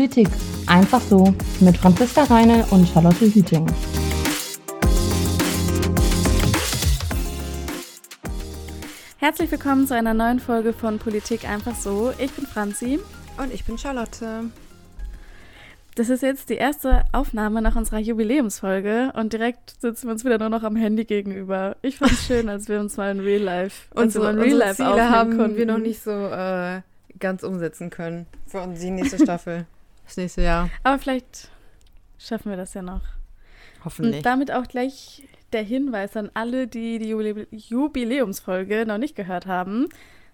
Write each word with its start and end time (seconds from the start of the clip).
Politik. 0.00 0.28
Einfach 0.66 1.02
so 1.02 1.34
mit 1.60 1.76
Franziska 1.76 2.22
Reine 2.22 2.64
und 2.70 2.88
Charlotte 2.88 3.20
Hüting. 3.20 3.66
Herzlich 9.18 9.50
willkommen 9.50 9.86
zu 9.86 9.94
einer 9.94 10.14
neuen 10.14 10.40
Folge 10.40 10.72
von 10.72 10.98
Politik 10.98 11.46
einfach 11.46 11.74
so. 11.74 12.14
Ich 12.16 12.32
bin 12.32 12.46
Franzi. 12.46 12.98
Und 13.36 13.52
ich 13.52 13.66
bin 13.66 13.76
Charlotte. 13.76 14.44
Das 15.96 16.08
ist 16.08 16.22
jetzt 16.22 16.48
die 16.48 16.54
erste 16.54 17.04
Aufnahme 17.12 17.60
nach 17.60 17.76
unserer 17.76 17.98
Jubiläumsfolge 17.98 19.12
und 19.14 19.34
direkt 19.34 19.82
sitzen 19.82 20.06
wir 20.06 20.12
uns 20.12 20.24
wieder 20.24 20.38
nur 20.38 20.48
noch 20.48 20.62
am 20.62 20.76
Handy 20.76 21.04
gegenüber. 21.04 21.76
Ich 21.82 21.98
fand 21.98 22.12
es 22.12 22.26
schön, 22.26 22.48
als 22.48 22.70
wir 22.70 22.80
uns 22.80 22.96
mal 22.96 23.10
in 23.10 23.20
Real 23.20 23.42
Life, 23.42 23.88
unsere, 23.94 24.28
also 24.28 24.40
Real 24.40 24.56
Life 24.56 24.76
Ziele 24.76 25.10
haben 25.10 25.36
konnten. 25.36 25.58
wir 25.58 25.66
noch 25.66 25.76
nicht 25.76 26.02
so 26.02 26.10
äh, 26.10 26.80
ganz 27.18 27.42
umsetzen 27.42 27.90
können 27.90 28.24
für 28.46 28.66
die 28.66 28.90
nächste 28.90 29.18
Staffel, 29.18 29.66
das 30.10 30.16
nächste 30.16 30.42
Jahr. 30.42 30.70
Aber 30.82 30.98
vielleicht 30.98 31.50
schaffen 32.18 32.50
wir 32.50 32.56
das 32.56 32.74
ja 32.74 32.82
noch. 32.82 33.02
Hoffentlich. 33.84 34.16
Und 34.16 34.26
damit 34.26 34.50
auch 34.50 34.66
gleich 34.68 35.26
der 35.52 35.62
Hinweis 35.62 36.16
an 36.16 36.30
alle, 36.34 36.66
die 36.66 36.98
die 36.98 37.08
Jubiläumsfolge 37.50 38.84
noch 38.86 38.98
nicht 38.98 39.16
gehört 39.16 39.46
haben. 39.46 39.88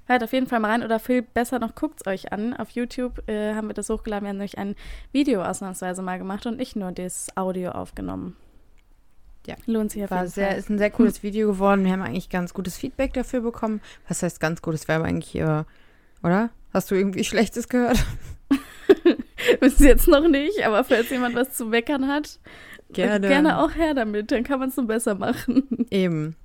Hört 0.07 0.23
auf 0.23 0.33
jeden 0.33 0.47
Fall 0.47 0.61
mal 0.61 0.71
rein 0.71 0.85
oder 0.85 1.01
viel 1.01 1.23
besser 1.23 1.59
noch 1.59 1.75
guckt 1.75 2.01
es 2.01 2.07
euch 2.07 2.33
an. 2.33 2.55
Auf 2.55 2.71
YouTube 2.71 3.29
äh, 3.29 3.55
haben 3.55 3.67
wir 3.67 3.75
das 3.75 3.91
hochgeladen. 3.91 4.25
Wir 4.25 4.31
haben 4.31 4.37
nämlich 4.37 4.59
ein 4.59 4.77
Video 5.13 5.43
ausnahmsweise 5.43 6.01
mal 6.03 6.19
gemacht 6.19 6.47
und 6.47 6.57
nicht 6.59 6.77
nur 6.77 6.93
das 6.93 7.37
Audio 7.37 7.71
aufgenommen. 7.73 8.37
Ja, 9.47 9.57
lohnt 9.67 9.91
sich 9.91 10.05
auf 10.05 10.11
War 10.11 10.23
jeden 10.23 10.33
sehr, 10.33 10.49
Fall. 10.49 10.59
Ist 10.59 10.71
ein 10.71 10.79
sehr 10.79 10.91
cooles 10.91 11.23
Video 11.23 11.49
geworden. 11.49 11.85
Wir 11.85 11.93
haben 11.93 12.03
eigentlich 12.03 12.31
ganz 12.31 12.55
gutes 12.55 12.77
Feedback 12.77 13.15
dafür 13.15 13.41
bekommen. 13.41 13.81
Was 14.09 14.23
heißt 14.23 14.39
ganz 14.39 14.63
gutes? 14.63 14.87
Wir 14.87 14.97
haben 14.97 15.05
eigentlich, 15.05 15.35
äh, 15.37 15.65
oder? 16.23 16.51
Hast 16.73 16.91
du 16.91 16.95
irgendwie 16.95 17.25
Schlechtes 17.25 17.69
gehört? 17.69 18.05
Bis 19.61 19.79
jetzt 19.79 20.09
noch 20.09 20.29
nicht, 20.29 20.65
aber 20.65 20.85
falls 20.85 21.11
jemand 21.11 21.35
was 21.35 21.53
zu 21.53 21.67
meckern 21.67 22.09
hat, 22.09 22.39
gerne, 22.93 23.27
gerne 23.27 23.59
auch 23.61 23.75
her 23.75 23.95
damit. 23.95 24.31
Dann 24.31 24.45
kann 24.45 24.61
man 24.61 24.69
es 24.69 24.77
nur 24.77 24.87
besser 24.87 25.15
machen. 25.15 25.87
Eben. 25.91 26.37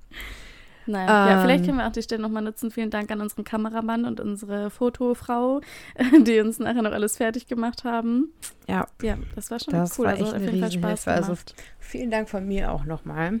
Nein, 0.86 1.02
ähm, 1.02 1.08
ja, 1.08 1.42
vielleicht 1.42 1.64
können 1.64 1.78
wir 1.78 1.86
auch 1.86 1.92
die 1.92 2.02
Stelle 2.02 2.22
nochmal 2.22 2.42
nutzen. 2.42 2.70
Vielen 2.70 2.90
Dank 2.90 3.10
an 3.10 3.20
unseren 3.20 3.44
Kameramann 3.44 4.04
und 4.04 4.20
unsere 4.20 4.70
Fotofrau, 4.70 5.60
die 6.26 6.40
uns 6.40 6.58
nachher 6.58 6.82
noch 6.82 6.92
alles 6.92 7.16
fertig 7.16 7.46
gemacht 7.46 7.84
haben. 7.84 8.32
Ja, 8.68 8.88
ja 9.00 9.16
das 9.34 9.50
war 9.50 9.60
schon 9.60 9.74
das 9.74 9.98
cool. 9.98 10.06
War 10.06 10.14
echt 10.14 10.22
also 10.22 10.36
auf 10.36 10.42
jeden 10.42 10.60
Fall 10.60 10.72
Spaß 10.72 11.04
gemacht. 11.04 11.28
Also 11.28 11.36
vielen 11.78 12.10
Dank 12.10 12.28
von 12.28 12.46
mir 12.46 12.72
auch 12.72 12.84
nochmal. 12.84 13.40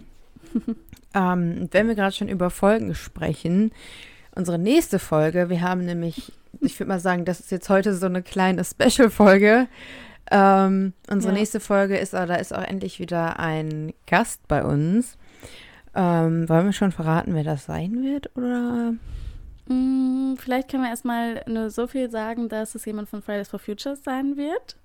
ähm, 1.14 1.68
wenn 1.70 1.88
wir 1.88 1.94
gerade 1.94 2.14
schon 2.14 2.28
über 2.28 2.50
Folgen 2.50 2.94
sprechen, 2.94 3.72
unsere 4.34 4.58
nächste 4.58 4.98
Folge, 4.98 5.48
wir 5.48 5.60
haben 5.60 5.84
nämlich, 5.84 6.32
ich 6.60 6.78
würde 6.78 6.88
mal 6.88 7.00
sagen, 7.00 7.24
das 7.24 7.40
ist 7.40 7.50
jetzt 7.50 7.68
heute 7.68 7.94
so 7.94 8.06
eine 8.06 8.22
kleine 8.22 8.64
Special-Folge. 8.64 9.68
Ähm, 10.30 10.92
unsere 11.10 11.32
ja. 11.32 11.38
nächste 11.38 11.60
Folge 11.60 11.98
ist, 11.98 12.14
da 12.14 12.34
ist 12.34 12.54
auch 12.54 12.62
endlich 12.62 12.98
wieder 12.98 13.38
ein 13.38 13.92
Gast 14.06 14.46
bei 14.48 14.64
uns. 14.64 15.18
Ähm, 15.94 16.48
wollen 16.48 16.66
wir 16.66 16.72
schon 16.72 16.92
verraten, 16.92 17.34
wer 17.34 17.44
das 17.44 17.66
sein 17.66 18.02
wird, 18.02 18.34
oder? 18.36 18.94
Mm, 19.66 20.36
vielleicht 20.38 20.70
können 20.70 20.84
wir 20.84 20.90
erstmal 20.90 21.42
nur 21.46 21.70
so 21.70 21.86
viel 21.86 22.10
sagen, 22.10 22.48
dass 22.48 22.74
es 22.74 22.84
jemand 22.84 23.10
von 23.10 23.22
Fridays 23.22 23.48
for 23.48 23.58
Futures 23.58 24.02
sein 24.02 24.36
wird. 24.36 24.76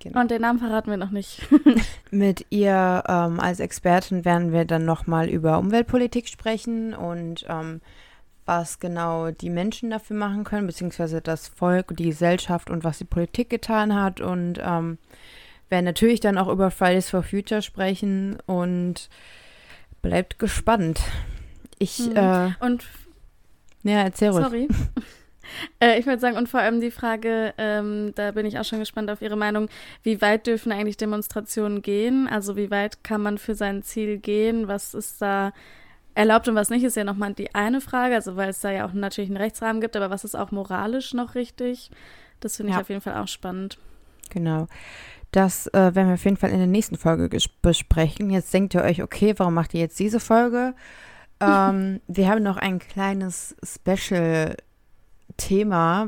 Genau. 0.00 0.20
Und 0.20 0.30
den 0.30 0.42
Namen 0.42 0.58
verraten 0.58 0.90
wir 0.90 0.98
noch 0.98 1.10
nicht. 1.10 1.46
Mit 2.10 2.46
ihr 2.50 3.04
ähm, 3.08 3.40
als 3.40 3.60
Expertin 3.60 4.24
werden 4.24 4.52
wir 4.52 4.64
dann 4.64 4.84
nochmal 4.84 5.28
über 5.28 5.58
Umweltpolitik 5.58 6.28
sprechen 6.28 6.94
und 6.94 7.46
ähm, 7.48 7.80
was 8.46 8.78
genau 8.78 9.30
die 9.30 9.50
Menschen 9.50 9.90
dafür 9.90 10.16
machen 10.16 10.44
können, 10.44 10.66
beziehungsweise 10.66 11.20
das 11.20 11.48
Volk, 11.48 11.96
die 11.96 12.06
Gesellschaft 12.06 12.70
und 12.70 12.84
was 12.84 12.98
die 12.98 13.04
Politik 13.04 13.50
getan 13.50 13.94
hat. 13.94 14.20
Und 14.20 14.60
ähm, 14.62 14.98
werden 15.68 15.84
natürlich 15.84 16.20
dann 16.20 16.38
auch 16.38 16.48
über 16.48 16.70
Fridays 16.70 17.10
for 17.10 17.22
Future 17.22 17.60
sprechen 17.60 18.38
und 18.46 19.10
Bleibt 20.06 20.38
gespannt. 20.38 21.00
Ich, 21.80 21.98
mhm. 21.98 22.16
äh, 22.16 22.50
und. 22.60 22.86
Ja, 23.82 24.02
erzähl 24.02 24.28
ruhig. 24.28 24.44
Sorry. 24.44 24.68
äh, 25.80 25.98
ich 25.98 26.06
würde 26.06 26.20
sagen, 26.20 26.36
und 26.36 26.48
vor 26.48 26.60
allem 26.60 26.80
die 26.80 26.92
Frage, 26.92 27.54
ähm, 27.58 28.12
da 28.14 28.30
bin 28.30 28.46
ich 28.46 28.56
auch 28.56 28.64
schon 28.64 28.78
gespannt 28.78 29.10
auf 29.10 29.20
Ihre 29.20 29.36
Meinung, 29.36 29.68
wie 30.04 30.20
weit 30.20 30.46
dürfen 30.46 30.70
eigentlich 30.70 30.96
Demonstrationen 30.96 31.82
gehen? 31.82 32.28
Also 32.28 32.56
wie 32.56 32.70
weit 32.70 33.02
kann 33.02 33.20
man 33.20 33.36
für 33.36 33.56
sein 33.56 33.82
Ziel 33.82 34.18
gehen? 34.18 34.68
Was 34.68 34.94
ist 34.94 35.20
da 35.20 35.52
erlaubt 36.16 36.48
und 36.48 36.54
was 36.54 36.70
nicht, 36.70 36.82
ist 36.82 36.96
ja 36.96 37.04
nochmal 37.04 37.34
die 37.34 37.54
eine 37.54 37.82
Frage, 37.82 38.14
also 38.14 38.36
weil 38.36 38.48
es 38.48 38.60
da 38.60 38.70
ja 38.70 38.86
auch 38.86 38.94
natürlich 38.94 39.28
einen 39.30 39.36
Rechtsrahmen 39.36 39.82
gibt, 39.82 39.96
aber 39.96 40.10
was 40.10 40.24
ist 40.24 40.34
auch 40.34 40.50
moralisch 40.50 41.12
noch 41.14 41.34
richtig? 41.34 41.90
Das 42.40 42.56
finde 42.56 42.70
ich 42.70 42.76
ja. 42.76 42.80
auf 42.80 42.88
jeden 42.88 43.02
Fall 43.02 43.16
auch 43.16 43.28
spannend. 43.28 43.78
Genau. 44.30 44.66
Das 45.30 45.66
äh, 45.68 45.94
werden 45.94 46.08
wir 46.08 46.14
auf 46.14 46.24
jeden 46.24 46.38
Fall 46.38 46.50
in 46.50 46.58
der 46.58 46.66
nächsten 46.66 46.96
Folge 46.96 47.28
besprechen. 47.60 48.30
Jetzt 48.30 48.54
denkt 48.54 48.74
ihr 48.74 48.82
euch, 48.82 49.02
okay, 49.02 49.34
warum 49.36 49.52
macht 49.54 49.74
ihr 49.74 49.80
jetzt 49.80 49.98
diese 50.00 50.20
Folge? 50.20 50.74
Ähm, 51.38 52.00
wir 52.06 52.30
haben 52.30 52.42
noch 52.42 52.56
ein 52.56 52.78
kleines 52.78 53.54
Special-Thema, 53.62 54.56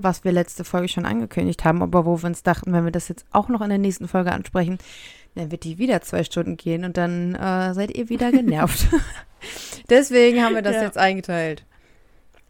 was 0.00 0.24
wir 0.24 0.32
letzte 0.32 0.64
Folge 0.64 0.88
schon 0.88 1.04
angekündigt 1.04 1.66
haben, 1.66 1.82
aber 1.82 2.06
wo 2.06 2.16
wir 2.22 2.28
uns 2.28 2.42
dachten, 2.42 2.72
wenn 2.72 2.86
wir 2.86 2.92
das 2.92 3.08
jetzt 3.08 3.26
auch 3.30 3.50
noch 3.50 3.60
in 3.60 3.68
der 3.68 3.76
nächsten 3.76 4.08
Folge 4.08 4.32
ansprechen, 4.32 4.78
dann 5.34 5.50
wird 5.50 5.64
die 5.64 5.76
wieder 5.76 6.00
zwei 6.00 6.24
Stunden 6.24 6.56
gehen 6.56 6.86
und 6.86 6.96
dann 6.96 7.34
äh, 7.34 7.74
seid 7.74 7.94
ihr 7.94 8.08
wieder 8.08 8.32
genervt. 8.32 8.86
Deswegen 9.88 10.42
haben 10.42 10.54
wir 10.54 10.62
das 10.62 10.76
ja. 10.76 10.82
jetzt 10.82 10.98
eingeteilt. 10.98 11.64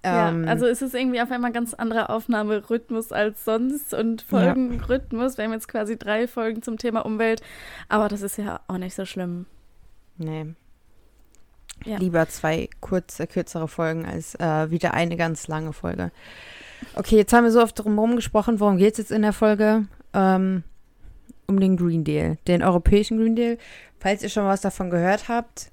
Ja, 0.04 0.28
ähm, 0.28 0.46
also 0.46 0.66
es 0.66 0.80
ist 0.80 0.94
irgendwie 0.94 1.20
auf 1.20 1.30
einmal 1.30 1.50
ein 1.50 1.54
ganz 1.54 1.74
anderer 1.74 2.10
Aufnahmerhythmus 2.10 3.12
als 3.12 3.44
sonst 3.44 3.94
und 3.94 4.22
Folgenrhythmus. 4.22 5.32
Ja. 5.32 5.38
Wir 5.38 5.44
haben 5.44 5.52
jetzt 5.52 5.68
quasi 5.68 5.98
drei 5.98 6.28
Folgen 6.28 6.62
zum 6.62 6.78
Thema 6.78 7.04
Umwelt, 7.04 7.42
aber 7.88 8.08
das 8.08 8.22
ist 8.22 8.38
ja 8.38 8.60
auch 8.68 8.78
nicht 8.78 8.94
so 8.94 9.04
schlimm. 9.04 9.46
Nee. 10.16 10.46
Ja. 11.84 11.98
Lieber 11.98 12.28
zwei 12.28 12.68
kurze, 12.80 13.26
kürzere 13.26 13.68
Folgen 13.68 14.04
als 14.04 14.34
äh, 14.36 14.70
wieder 14.70 14.94
eine 14.94 15.16
ganz 15.16 15.46
lange 15.48 15.72
Folge. 15.72 16.10
Okay, 16.94 17.16
jetzt 17.16 17.32
haben 17.32 17.44
wir 17.44 17.50
so 17.50 17.62
oft 17.62 17.78
drum 17.78 17.94
herum 17.94 18.16
gesprochen. 18.16 18.60
Worum 18.60 18.78
geht 18.78 18.92
es 18.92 18.98
jetzt 18.98 19.12
in 19.12 19.22
der 19.22 19.32
Folge? 19.32 19.86
Ähm, 20.12 20.64
um 21.46 21.58
den 21.60 21.76
Green 21.76 22.04
Deal, 22.04 22.36
den 22.46 22.62
europäischen 22.62 23.18
Green 23.18 23.36
Deal. 23.36 23.58
Falls 23.98 24.22
ihr 24.22 24.28
schon 24.28 24.44
was 24.44 24.60
davon 24.60 24.90
gehört 24.90 25.28
habt, 25.28 25.70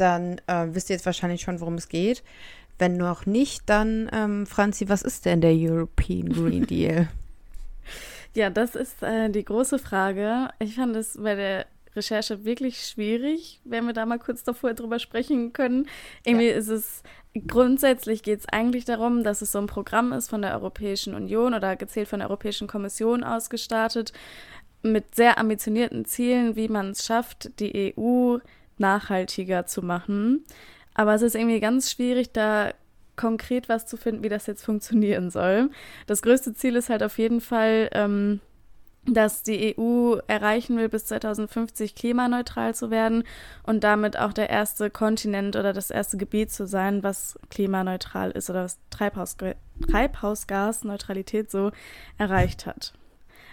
dann 0.00 0.40
äh, 0.46 0.66
wisst 0.70 0.90
ihr 0.90 0.96
jetzt 0.96 1.06
wahrscheinlich 1.06 1.42
schon, 1.42 1.60
worum 1.60 1.74
es 1.74 1.88
geht. 1.88 2.22
Wenn 2.78 2.96
noch 2.96 3.26
nicht, 3.26 3.62
dann, 3.66 4.08
ähm, 4.12 4.46
Franzi, 4.46 4.88
was 4.88 5.02
ist 5.02 5.26
denn 5.26 5.40
der 5.40 5.52
European 5.54 6.30
Green 6.30 6.66
Deal? 6.68 7.08
ja, 8.34 8.50
das 8.50 8.74
ist 8.74 9.02
äh, 9.02 9.28
die 9.30 9.44
große 9.44 9.78
Frage. 9.78 10.50
Ich 10.58 10.76
fand 10.76 10.96
es 10.96 11.18
bei 11.20 11.34
der 11.34 11.66
Recherche 11.96 12.44
wirklich 12.44 12.86
schwierig, 12.86 13.60
wenn 13.64 13.86
wir 13.86 13.92
da 13.92 14.06
mal 14.06 14.18
kurz 14.18 14.44
davor 14.44 14.74
drüber 14.74 14.98
sprechen 14.98 15.52
können. 15.52 15.88
Irgendwie 16.24 16.48
ja. 16.48 16.54
ist 16.54 16.68
es, 16.68 17.02
grundsätzlich 17.48 18.22
geht 18.22 18.40
es 18.40 18.48
eigentlich 18.48 18.84
darum, 18.84 19.24
dass 19.24 19.42
es 19.42 19.50
so 19.50 19.58
ein 19.58 19.66
Programm 19.66 20.12
ist 20.12 20.30
von 20.30 20.42
der 20.42 20.54
Europäischen 20.54 21.14
Union 21.14 21.54
oder 21.54 21.74
gezählt 21.74 22.08
von 22.08 22.20
der 22.20 22.28
Europäischen 22.28 22.68
Kommission 22.68 23.24
ausgestartet, 23.24 24.12
mit 24.82 25.14
sehr 25.14 25.36
ambitionierten 25.38 26.04
Zielen, 26.04 26.56
wie 26.56 26.68
man 26.68 26.90
es 26.90 27.04
schafft, 27.04 27.58
die 27.60 27.94
EU 27.98 28.38
nachhaltiger 28.80 29.66
zu 29.66 29.82
machen. 29.82 30.44
Aber 30.94 31.14
es 31.14 31.22
ist 31.22 31.34
irgendwie 31.34 31.60
ganz 31.60 31.90
schwierig, 31.90 32.32
da 32.32 32.72
konkret 33.16 33.68
was 33.68 33.86
zu 33.86 33.96
finden, 33.96 34.22
wie 34.22 34.28
das 34.28 34.46
jetzt 34.46 34.64
funktionieren 34.64 35.30
soll. 35.30 35.70
Das 36.06 36.22
größte 36.22 36.54
Ziel 36.54 36.76
ist 36.76 36.88
halt 36.88 37.02
auf 37.02 37.18
jeden 37.18 37.40
Fall, 37.40 37.90
ähm, 37.92 38.40
dass 39.06 39.42
die 39.42 39.76
EU 39.78 40.16
erreichen 40.26 40.76
will, 40.76 40.88
bis 40.88 41.06
2050 41.06 41.94
klimaneutral 41.94 42.74
zu 42.74 42.90
werden 42.90 43.24
und 43.62 43.84
damit 43.84 44.18
auch 44.18 44.32
der 44.32 44.50
erste 44.50 44.90
Kontinent 44.90 45.56
oder 45.56 45.72
das 45.72 45.90
erste 45.90 46.16
Gebiet 46.16 46.52
zu 46.52 46.66
sein, 46.66 47.02
was 47.02 47.38
klimaneutral 47.48 48.30
ist 48.30 48.50
oder 48.50 48.64
was 48.64 48.78
Treibhaus 48.90 49.36
Treibhausgasneutralität 49.90 51.50
so 51.50 51.72
erreicht 52.18 52.66
hat. 52.66 52.92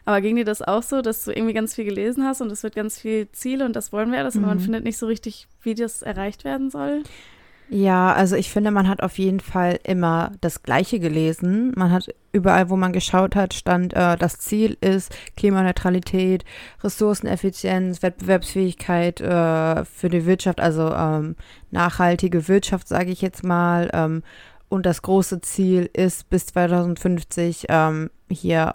Aber 0.08 0.22
ging 0.22 0.38
dir 0.38 0.46
das 0.46 0.62
auch 0.62 0.84
so, 0.84 1.02
dass 1.02 1.26
du 1.26 1.32
irgendwie 1.32 1.54
ganz 1.54 1.76
viel 1.76 1.84
gelesen 1.84 2.24
hast 2.24 2.40
und 2.40 2.50
es 2.50 2.64
wird 2.64 2.76
ganz 2.76 2.98
viel 2.98 3.30
Ziele 3.34 3.66
und 3.66 3.76
das 3.76 3.92
wollen 3.92 4.10
wir 4.10 4.20
alles, 4.20 4.36
mhm. 4.36 4.44
aber 4.44 4.52
man 4.52 4.60
mhm. 4.60 4.64
findet 4.64 4.84
nicht 4.86 4.98
so 4.98 5.06
richtig, 5.06 5.50
wie 5.64 5.76
das 5.76 6.02
erreicht 6.02 6.46
werden 6.46 6.70
soll? 6.70 7.04
Ja, 7.68 8.14
also 8.14 8.38
ich 8.38 8.50
finde, 8.50 8.72
man 8.72 8.88
hat 8.88 9.04
auf 9.04 9.18
jeden 9.18 9.42
Fall 9.42 9.80
immer 9.84 10.32
das 10.40 10.64
Gleiche 10.64 11.02
gelesen. 11.02 11.74
Man 11.76 11.92
hat 11.92 12.08
überall, 12.32 12.70
wo 12.70 12.78
man 12.78 12.94
geschaut 12.94 13.36
hat, 13.36 13.54
stand, 13.54 13.94
äh, 13.96 14.16
das 14.16 14.40
Ziel 14.40 14.78
ist 14.80 15.14
Klimaneutralität, 15.36 16.46
Ressourceneffizienz, 16.86 18.02
Wettbewerbsfähigkeit 18.02 19.20
äh, 19.20 19.84
für 19.84 20.08
die 20.08 20.26
Wirtschaft, 20.26 20.62
also 20.62 20.90
ähm, 20.94 21.36
nachhaltige 21.70 22.48
Wirtschaft, 22.48 22.88
sage 22.88 23.12
ich 23.12 23.22
jetzt 23.22 23.44
mal. 23.44 23.90
Ähm, 23.92 24.24
und 24.70 24.86
das 24.86 25.02
große 25.02 25.42
Ziel 25.42 25.90
ist 25.92 26.30
bis 26.30 26.46
2050 26.46 27.66
ähm, 27.68 28.10
hier 28.32 28.72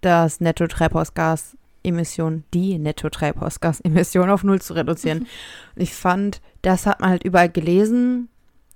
das 0.00 0.40
Netto-Treibhausgas-Emission, 0.40 2.44
die 2.54 2.78
Netto-Treibhausgas-Emission 2.78 4.30
auf 4.30 4.44
Null 4.44 4.60
zu 4.60 4.74
reduzieren. 4.74 5.20
Und 5.76 5.82
ich 5.82 5.94
fand, 5.94 6.40
das 6.62 6.86
hat 6.86 7.00
man 7.00 7.10
halt 7.10 7.24
überall 7.24 7.48
gelesen, 7.48 8.28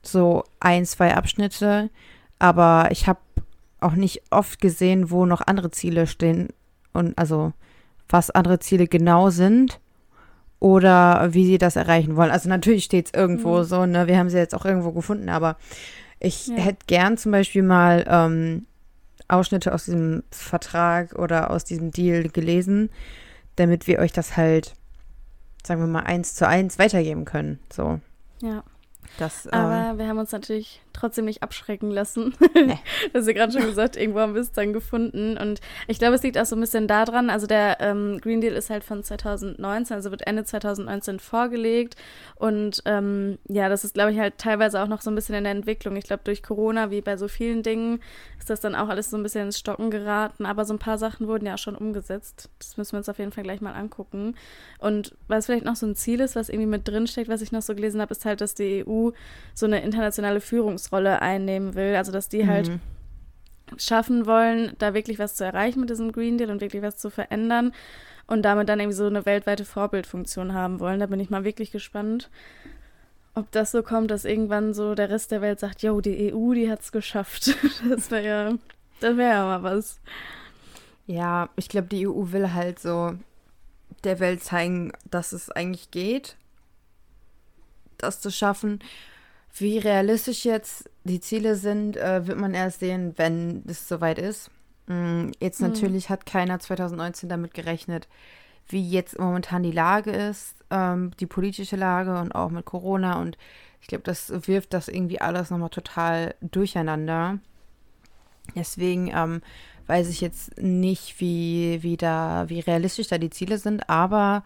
so 0.02 0.44
ein, 0.60 0.84
zwei 0.84 1.14
Abschnitte, 1.14 1.90
aber 2.38 2.88
ich 2.90 3.06
habe 3.06 3.20
auch 3.80 3.94
nicht 3.94 4.22
oft 4.30 4.60
gesehen, 4.60 5.10
wo 5.10 5.26
noch 5.26 5.42
andere 5.46 5.70
Ziele 5.70 6.06
stehen 6.06 6.48
und 6.92 7.16
also 7.18 7.52
was 8.08 8.30
andere 8.30 8.58
Ziele 8.58 8.86
genau 8.86 9.30
sind 9.30 9.80
oder 10.60 11.32
wie 11.34 11.46
sie 11.46 11.58
das 11.58 11.76
erreichen 11.76 12.16
wollen. 12.16 12.30
Also 12.30 12.48
natürlich 12.48 12.84
steht 12.84 13.06
es 13.06 13.12
irgendwo 13.18 13.58
Mhm. 13.58 13.64
so, 13.64 13.86
ne? 13.86 14.06
Wir 14.06 14.18
haben 14.18 14.30
sie 14.30 14.38
jetzt 14.38 14.54
auch 14.54 14.64
irgendwo 14.64 14.92
gefunden, 14.92 15.28
aber 15.28 15.56
ich 16.20 16.48
Ja. 16.48 16.56
hätte 16.56 16.86
gern 16.86 17.16
zum 17.18 17.32
Beispiel 17.32 17.62
mal 17.62 18.04
ähm, 18.08 18.66
Ausschnitte 19.34 19.72
aus 19.74 19.84
diesem 19.86 20.22
Vertrag 20.30 21.14
oder 21.14 21.50
aus 21.50 21.64
diesem 21.64 21.90
Deal 21.90 22.28
gelesen, 22.28 22.90
damit 23.56 23.86
wir 23.86 23.98
euch 23.98 24.12
das 24.12 24.36
halt, 24.36 24.74
sagen 25.66 25.80
wir 25.80 25.86
mal, 25.86 26.02
eins 26.04 26.34
zu 26.34 26.46
eins 26.46 26.78
weitergeben 26.78 27.24
können. 27.24 27.58
So, 27.72 28.00
Ja. 28.40 28.62
das. 29.18 29.46
Ähm, 29.46 29.52
Aber 29.52 29.98
wir 29.98 30.08
haben 30.08 30.18
uns 30.18 30.32
natürlich 30.32 30.82
trotzdem 30.94 31.26
nicht 31.26 31.42
abschrecken 31.42 31.90
lassen. 31.90 32.34
Nee. 32.54 32.78
Du 33.12 33.18
hast 33.18 33.26
ja 33.26 33.32
gerade 33.32 33.52
schon 33.52 33.66
gesagt, 33.66 33.96
irgendwo 33.96 34.20
haben 34.20 34.34
wir 34.34 34.40
es 34.40 34.52
dann 34.52 34.72
gefunden. 34.72 35.36
Und 35.36 35.60
ich 35.86 35.98
glaube, 35.98 36.14
es 36.14 36.22
liegt 36.22 36.38
auch 36.38 36.46
so 36.46 36.56
ein 36.56 36.60
bisschen 36.60 36.86
daran, 36.88 37.28
also 37.28 37.46
der 37.46 37.78
ähm, 37.80 38.18
Green 38.20 38.40
Deal 38.40 38.54
ist 38.54 38.70
halt 38.70 38.84
von 38.84 39.02
2019, 39.02 39.94
also 39.94 40.10
wird 40.10 40.26
Ende 40.26 40.44
2019 40.44 41.20
vorgelegt. 41.20 41.96
Und 42.36 42.82
ähm, 42.86 43.38
ja, 43.48 43.68
das 43.68 43.84
ist, 43.84 43.94
glaube 43.94 44.12
ich, 44.12 44.18
halt 44.18 44.38
teilweise 44.38 44.82
auch 44.82 44.88
noch 44.88 45.02
so 45.02 45.10
ein 45.10 45.14
bisschen 45.14 45.34
in 45.34 45.44
der 45.44 45.52
Entwicklung. 45.52 45.96
Ich 45.96 46.04
glaube, 46.04 46.22
durch 46.24 46.42
Corona, 46.42 46.90
wie 46.90 47.00
bei 47.00 47.16
so 47.16 47.28
vielen 47.28 47.62
Dingen, 47.62 48.00
ist 48.38 48.50
das 48.50 48.60
dann 48.60 48.74
auch 48.74 48.88
alles 48.88 49.10
so 49.10 49.16
ein 49.16 49.22
bisschen 49.22 49.46
ins 49.46 49.58
Stocken 49.58 49.90
geraten. 49.90 50.46
Aber 50.46 50.64
so 50.64 50.74
ein 50.74 50.78
paar 50.78 50.98
Sachen 50.98 51.28
wurden 51.28 51.46
ja 51.46 51.54
auch 51.54 51.58
schon 51.58 51.76
umgesetzt. 51.76 52.48
Das 52.58 52.76
müssen 52.76 52.92
wir 52.92 52.98
uns 52.98 53.08
auf 53.08 53.18
jeden 53.18 53.32
Fall 53.32 53.44
gleich 53.44 53.60
mal 53.60 53.72
angucken. 53.72 54.34
Und 54.78 55.16
was 55.28 55.46
vielleicht 55.46 55.64
noch 55.64 55.76
so 55.76 55.86
ein 55.86 55.96
Ziel 55.96 56.20
ist, 56.20 56.36
was 56.36 56.48
irgendwie 56.48 56.66
mit 56.66 56.86
drinsteckt, 56.86 57.28
was 57.28 57.42
ich 57.42 57.52
noch 57.52 57.62
so 57.62 57.74
gelesen 57.74 58.00
habe, 58.00 58.12
ist 58.12 58.24
halt, 58.24 58.40
dass 58.40 58.54
die 58.54 58.84
EU 58.86 59.10
so 59.54 59.66
eine 59.66 59.82
internationale 59.82 60.40
Führungsrolle 60.84 61.22
einnehmen 61.22 61.74
will. 61.74 61.96
Also, 61.96 62.12
dass 62.12 62.28
die 62.28 62.46
halt 62.46 62.68
mhm. 62.68 62.80
schaffen 63.76 64.26
wollen, 64.26 64.72
da 64.78 64.94
wirklich 64.94 65.18
was 65.18 65.34
zu 65.34 65.44
erreichen 65.44 65.80
mit 65.80 65.90
diesem 65.90 66.12
Green 66.12 66.38
Deal 66.38 66.50
und 66.50 66.60
wirklich 66.60 66.82
was 66.82 66.96
zu 66.96 67.10
verändern 67.10 67.72
und 68.26 68.42
damit 68.42 68.68
dann 68.68 68.80
irgendwie 68.80 68.96
so 68.96 69.06
eine 69.06 69.26
weltweite 69.26 69.64
Vorbildfunktion 69.64 70.54
haben 70.54 70.80
wollen. 70.80 71.00
Da 71.00 71.06
bin 71.06 71.20
ich 71.20 71.30
mal 71.30 71.44
wirklich 71.44 71.70
gespannt, 71.70 72.30
ob 73.34 73.50
das 73.50 73.72
so 73.72 73.82
kommt, 73.82 74.10
dass 74.10 74.24
irgendwann 74.24 74.74
so 74.74 74.94
der 74.94 75.10
Rest 75.10 75.30
der 75.30 75.40
Welt 75.40 75.60
sagt, 75.60 75.82
jo, 75.82 76.00
die 76.00 76.32
EU, 76.32 76.54
die 76.54 76.70
hat's 76.70 76.92
geschafft. 76.92 77.56
Das 77.88 78.10
wäre 78.10 78.26
ja, 78.26 78.54
das 79.00 79.16
wäre 79.16 79.34
ja 79.34 79.44
mal 79.44 79.62
was. 79.62 80.00
Ja, 81.06 81.50
ich 81.56 81.68
glaube, 81.68 81.88
die 81.88 82.06
EU 82.06 82.32
will 82.32 82.54
halt 82.54 82.78
so 82.78 83.14
der 84.04 84.20
Welt 84.20 84.42
zeigen, 84.42 84.92
dass 85.10 85.32
es 85.32 85.50
eigentlich 85.50 85.90
geht, 85.90 86.36
das 87.98 88.20
zu 88.20 88.30
schaffen. 88.30 88.80
Wie 89.56 89.78
realistisch 89.78 90.44
jetzt 90.44 90.90
die 91.04 91.20
Ziele 91.20 91.56
sind, 91.56 91.96
äh, 91.96 92.26
wird 92.26 92.38
man 92.38 92.54
erst 92.54 92.80
sehen, 92.80 93.14
wenn 93.16 93.62
es 93.68 93.88
soweit 93.88 94.18
ist. 94.18 94.50
Mm, 94.86 95.30
Jetzt 95.40 95.60
Mhm. 95.60 95.68
natürlich 95.68 96.10
hat 96.10 96.26
keiner 96.26 96.58
2019 96.58 97.28
damit 97.28 97.54
gerechnet, 97.54 98.08
wie 98.68 98.88
jetzt 98.88 99.18
momentan 99.18 99.62
die 99.62 99.72
Lage 99.72 100.10
ist, 100.12 100.56
ähm, 100.70 101.12
die 101.20 101.26
politische 101.26 101.76
Lage 101.76 102.18
und 102.20 102.34
auch 102.34 102.50
mit 102.50 102.64
Corona. 102.66 103.20
Und 103.20 103.38
ich 103.80 103.88
glaube, 103.88 104.04
das 104.04 104.32
wirft 104.48 104.74
das 104.74 104.88
irgendwie 104.88 105.20
alles 105.20 105.50
nochmal 105.50 105.70
total 105.70 106.34
durcheinander. 106.42 107.38
Deswegen 108.54 109.08
ähm, 109.14 109.42
weiß 109.86 110.08
ich 110.08 110.20
jetzt 110.20 110.58
nicht, 110.60 111.20
wie, 111.20 111.82
wie, 111.82 111.96
da, 111.96 112.44
wie 112.48 112.60
realistisch 112.60 113.08
da 113.08 113.18
die 113.18 113.30
Ziele 113.30 113.58
sind, 113.58 113.88
aber 113.88 114.44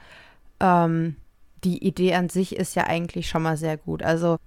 ähm, 0.61 1.17
die 1.65 1.85
Idee 1.87 2.15
an 2.15 2.29
sich 2.29 2.57
ist 2.57 2.77
ja 2.77 2.85
eigentlich 2.87 3.29
schon 3.29 3.43
mal 3.43 3.57
sehr 3.57 3.77
gut. 3.77 4.03
Also 4.03 4.39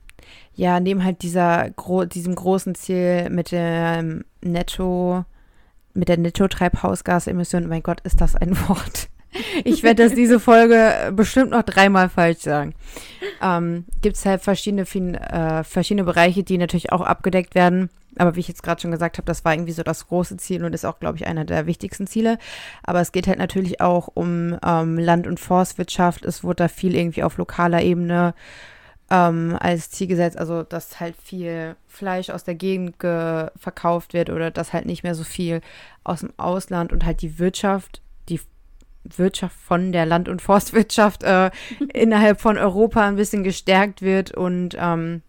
ja, 0.53 0.79
neben 0.79 1.03
halt 1.03 1.21
dieser 1.21 1.69
gro 1.71 2.05
diesem 2.05 2.35
großen 2.35 2.75
Ziel 2.75 3.29
mit 3.29 3.51
dem 3.51 4.23
Netto, 4.41 5.25
mit 5.93 6.09
der 6.09 6.17
Netto-Treibhausgasemission, 6.17 7.67
mein 7.67 7.83
Gott, 7.83 8.01
ist 8.01 8.21
das 8.21 8.35
ein 8.35 8.57
Wort. 8.67 9.09
Ich 9.63 9.81
werde 9.81 10.03
das 10.03 10.13
diese 10.13 10.39
Folge 10.39 11.13
bestimmt 11.15 11.51
noch 11.51 11.63
dreimal 11.63 12.09
falsch 12.09 12.39
sagen. 12.39 12.73
Ähm, 13.41 13.85
Gibt 14.01 14.17
es 14.17 14.25
halt 14.25 14.41
verschiedene, 14.41 14.81
äh, 14.81 15.63
verschiedene 15.63 16.03
Bereiche, 16.03 16.43
die 16.43 16.57
natürlich 16.57 16.91
auch 16.91 17.01
abgedeckt 17.01 17.55
werden. 17.55 17.89
Aber 18.17 18.35
wie 18.35 18.41
ich 18.41 18.49
jetzt 18.49 18.61
gerade 18.61 18.81
schon 18.81 18.91
gesagt 18.91 19.17
habe, 19.17 19.25
das 19.25 19.45
war 19.45 19.53
irgendwie 19.53 19.71
so 19.71 19.83
das 19.83 20.07
große 20.07 20.35
Ziel 20.35 20.65
und 20.65 20.75
ist 20.75 20.85
auch, 20.85 20.99
glaube 20.99 21.17
ich, 21.17 21.27
einer 21.27 21.45
der 21.45 21.65
wichtigsten 21.65 22.07
Ziele. 22.07 22.39
Aber 22.83 22.99
es 22.99 23.13
geht 23.13 23.27
halt 23.27 23.39
natürlich 23.39 23.79
auch 23.79 24.09
um 24.13 24.57
ähm, 24.65 24.97
Land- 24.97 25.27
und 25.27 25.39
Forstwirtschaft. 25.39 26.25
Es 26.25 26.43
wurde 26.43 26.63
da 26.63 26.67
viel 26.67 26.95
irgendwie 26.95 27.23
auf 27.23 27.37
lokaler 27.37 27.81
Ebene 27.81 28.33
ähm, 29.11 29.57
als 29.59 29.91
Ziel 29.91 30.07
gesetzt. 30.07 30.37
Also, 30.37 30.63
dass 30.63 30.99
halt 30.99 31.15
viel 31.21 31.75
Fleisch 31.87 32.29
aus 32.29 32.43
der 32.45 32.55
Gegend 32.55 32.97
ge- 32.97 33.49
verkauft 33.57 34.13
wird 34.13 34.29
oder 34.29 34.49
dass 34.49 34.73
halt 34.73 34.85
nicht 34.85 35.03
mehr 35.03 35.13
so 35.13 35.23
viel 35.25 35.61
aus 36.03 36.21
dem 36.21 36.31
Ausland 36.37 36.91
und 36.93 37.05
halt 37.05 37.21
die 37.21 37.37
Wirtschaft, 37.37 38.01
die 38.29 38.39
Wirtschaft 39.03 39.55
von 39.55 39.91
der 39.91 40.05
Land- 40.05 40.29
und 40.29 40.41
Forstwirtschaft 40.41 41.23
äh, 41.23 41.51
innerhalb 41.93 42.39
von 42.39 42.57
Europa 42.57 43.05
ein 43.05 43.17
bisschen 43.17 43.43
gestärkt 43.43 44.01
wird 44.01 44.31
und 44.31 44.75
ähm, 44.79 45.21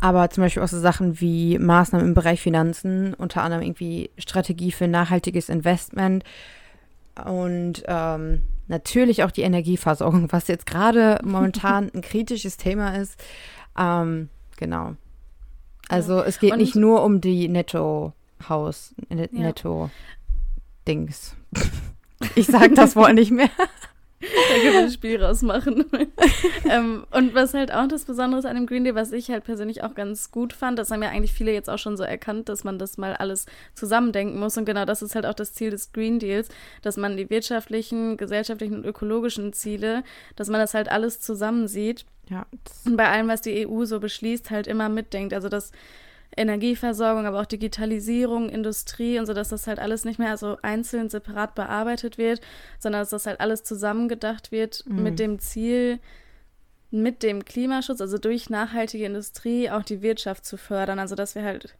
aber 0.00 0.30
zum 0.30 0.44
Beispiel 0.44 0.62
auch 0.62 0.68
so 0.68 0.78
Sachen 0.78 1.20
wie 1.20 1.58
Maßnahmen 1.58 2.06
im 2.06 2.14
Bereich 2.14 2.40
Finanzen, 2.40 3.14
unter 3.14 3.42
anderem 3.42 3.64
irgendwie 3.64 4.10
Strategie 4.16 4.70
für 4.70 4.86
nachhaltiges 4.86 5.48
Investment 5.48 6.22
und 7.24 7.82
ähm, 7.88 8.42
natürlich 8.68 9.24
auch 9.24 9.30
die 9.30 9.42
Energieversorgung, 9.42 10.30
was 10.32 10.48
jetzt 10.48 10.66
gerade 10.66 11.18
momentan 11.24 11.90
ein 11.94 12.00
kritisches 12.02 12.56
Thema 12.56 12.94
ist. 12.96 13.22
Ähm, 13.78 14.28
genau. 14.56 14.94
Also 15.88 16.22
es 16.22 16.38
geht 16.38 16.52
Und- 16.52 16.58
nicht 16.58 16.76
nur 16.76 17.02
um 17.02 17.20
die 17.20 17.48
Netto-Haus, 17.48 18.94
Net 19.08 19.32
Ja. 19.32 19.40
Netto-Dings. 19.40 21.34
Ich 22.34 22.46
sag 22.48 22.74
das 22.74 22.96
Wort 22.96 23.14
nicht 23.14 23.30
mehr. 23.30 23.48
Da 24.20 24.54
können 24.60 24.72
wir 24.72 24.80
ein 24.80 24.90
Spiel 24.90 25.22
rausmachen. 25.22 25.84
ähm, 26.68 27.06
und 27.12 27.34
was 27.34 27.54
halt 27.54 27.72
auch 27.72 27.86
das 27.86 28.04
Besondere 28.04 28.40
ist 28.40 28.46
an 28.46 28.56
dem 28.56 28.66
Green 28.66 28.82
Deal, 28.82 28.96
was 28.96 29.12
ich 29.12 29.30
halt 29.30 29.44
persönlich 29.44 29.84
auch 29.84 29.94
ganz 29.94 30.32
gut 30.32 30.52
fand, 30.52 30.78
das 30.78 30.90
haben 30.90 31.02
ja 31.02 31.10
eigentlich 31.10 31.32
viele 31.32 31.52
jetzt 31.52 31.70
auch 31.70 31.78
schon 31.78 31.96
so 31.96 32.02
erkannt, 32.02 32.48
dass 32.48 32.64
man 32.64 32.78
das 32.78 32.98
mal 32.98 33.14
alles 33.14 33.46
zusammendenken 33.74 34.40
muss. 34.40 34.56
Und 34.56 34.64
genau 34.64 34.84
das 34.84 35.02
ist 35.02 35.14
halt 35.14 35.24
auch 35.24 35.34
das 35.34 35.54
Ziel 35.54 35.70
des 35.70 35.92
Green 35.92 36.18
Deals, 36.18 36.48
dass 36.82 36.96
man 36.96 37.16
die 37.16 37.30
wirtschaftlichen, 37.30 38.16
gesellschaftlichen 38.16 38.74
und 38.74 38.84
ökologischen 38.84 39.52
Ziele, 39.52 40.02
dass 40.34 40.48
man 40.48 40.60
das 40.60 40.74
halt 40.74 40.90
alles 40.90 41.20
zusammensieht 41.20 42.04
Ja, 42.28 42.46
das, 42.64 42.86
und 42.86 42.96
bei 42.96 43.08
allem, 43.08 43.28
was 43.28 43.40
die 43.42 43.68
EU 43.68 43.84
so 43.84 44.00
beschließt, 44.00 44.50
halt 44.50 44.66
immer 44.66 44.88
mitdenkt. 44.88 45.32
Also 45.32 45.48
dass 45.48 45.70
Energieversorgung, 46.36 47.26
aber 47.26 47.40
auch 47.40 47.46
Digitalisierung, 47.46 48.48
Industrie 48.48 49.18
und 49.18 49.26
so, 49.26 49.34
dass 49.34 49.48
das 49.48 49.66
halt 49.66 49.78
alles 49.78 50.04
nicht 50.04 50.18
mehr 50.18 50.36
so 50.36 50.56
einzeln 50.62 51.08
separat 51.08 51.54
bearbeitet 51.54 52.18
wird, 52.18 52.40
sondern 52.78 53.02
dass 53.02 53.10
das 53.10 53.26
halt 53.26 53.40
alles 53.40 53.64
zusammengedacht 53.64 54.52
wird 54.52 54.84
Mhm. 54.86 55.02
mit 55.02 55.18
dem 55.18 55.38
Ziel, 55.40 55.98
mit 56.90 57.22
dem 57.22 57.44
Klimaschutz, 57.44 58.00
also 58.00 58.18
durch 58.18 58.50
nachhaltige 58.50 59.04
Industrie 59.04 59.70
auch 59.70 59.82
die 59.82 60.00
Wirtschaft 60.02 60.44
zu 60.44 60.56
fördern. 60.56 60.98
Also 60.98 61.14
dass 61.14 61.34
wir 61.34 61.42
halt 61.42 61.74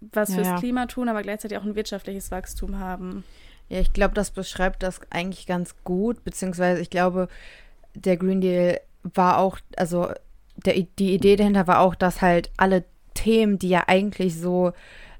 was 0.00 0.32
fürs 0.32 0.46
ja. 0.46 0.58
Klima 0.58 0.86
tun, 0.86 1.08
aber 1.08 1.22
gleichzeitig 1.22 1.58
auch 1.58 1.64
ein 1.64 1.74
wirtschaftliches 1.74 2.30
Wachstum 2.30 2.78
haben. 2.78 3.24
ja, 3.68 3.80
ich 3.80 3.92
glaube, 3.92 4.14
das 4.14 4.30
beschreibt 4.30 4.82
das 4.82 5.00
eigentlich 5.10 5.46
ganz 5.46 5.74
gut, 5.82 6.22
beziehungsweise 6.24 6.80
ich 6.80 6.88
glaube, 6.90 7.28
der 7.94 8.16
Green 8.16 8.40
Deal 8.40 8.80
war 9.02 9.38
auch, 9.38 9.58
also 9.76 10.08
der, 10.64 10.74
die 10.98 11.14
Idee 11.14 11.34
dahinter 11.36 11.66
war 11.66 11.80
auch, 11.80 11.94
dass 11.96 12.22
halt 12.22 12.50
alle 12.56 12.84
Themen, 13.18 13.58
die 13.58 13.68
ja 13.68 13.84
eigentlich 13.86 14.36
so 14.36 14.72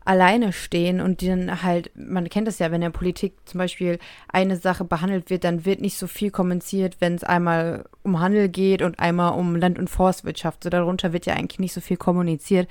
alleine 0.04 0.54
stehen 0.54 1.02
und 1.02 1.22
dann 1.22 1.62
halt, 1.62 1.90
man 1.94 2.30
kennt 2.30 2.48
es 2.48 2.58
ja, 2.58 2.68
wenn 2.68 2.76
in 2.76 2.92
der 2.92 2.98
Politik 2.98 3.34
zum 3.44 3.58
Beispiel 3.58 3.98
eine 4.28 4.56
Sache 4.56 4.84
behandelt 4.84 5.28
wird, 5.28 5.44
dann 5.44 5.66
wird 5.66 5.82
nicht 5.82 5.98
so 5.98 6.06
viel 6.06 6.30
kommentiert, 6.30 6.96
wenn 7.00 7.14
es 7.14 7.24
einmal 7.24 7.84
um 8.04 8.18
Handel 8.18 8.48
geht 8.48 8.80
und 8.80 8.98
einmal 8.98 9.38
um 9.38 9.54
Land- 9.54 9.78
und 9.78 9.90
Forstwirtschaft. 9.90 10.64
So 10.64 10.70
darunter 10.70 11.12
wird 11.12 11.26
ja 11.26 11.34
eigentlich 11.34 11.58
nicht 11.58 11.74
so 11.74 11.82
viel 11.82 11.98
kommuniziert. 11.98 12.68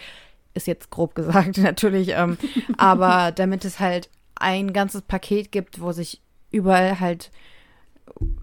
Ist 0.56 0.66
jetzt 0.66 0.90
grob 0.90 1.14
gesagt, 1.14 1.58
natürlich. 1.60 2.10
Ähm, 2.16 2.38
aber 2.78 3.32
damit 3.32 3.66
es 3.66 3.80
halt 3.80 4.10
ein 4.36 4.74
ganzes 4.74 5.04
Paket 5.04 5.52
gibt, 5.52 5.80
wo 5.80 5.92
sich 5.92 6.22
überall 6.50 7.00
halt 7.00 7.30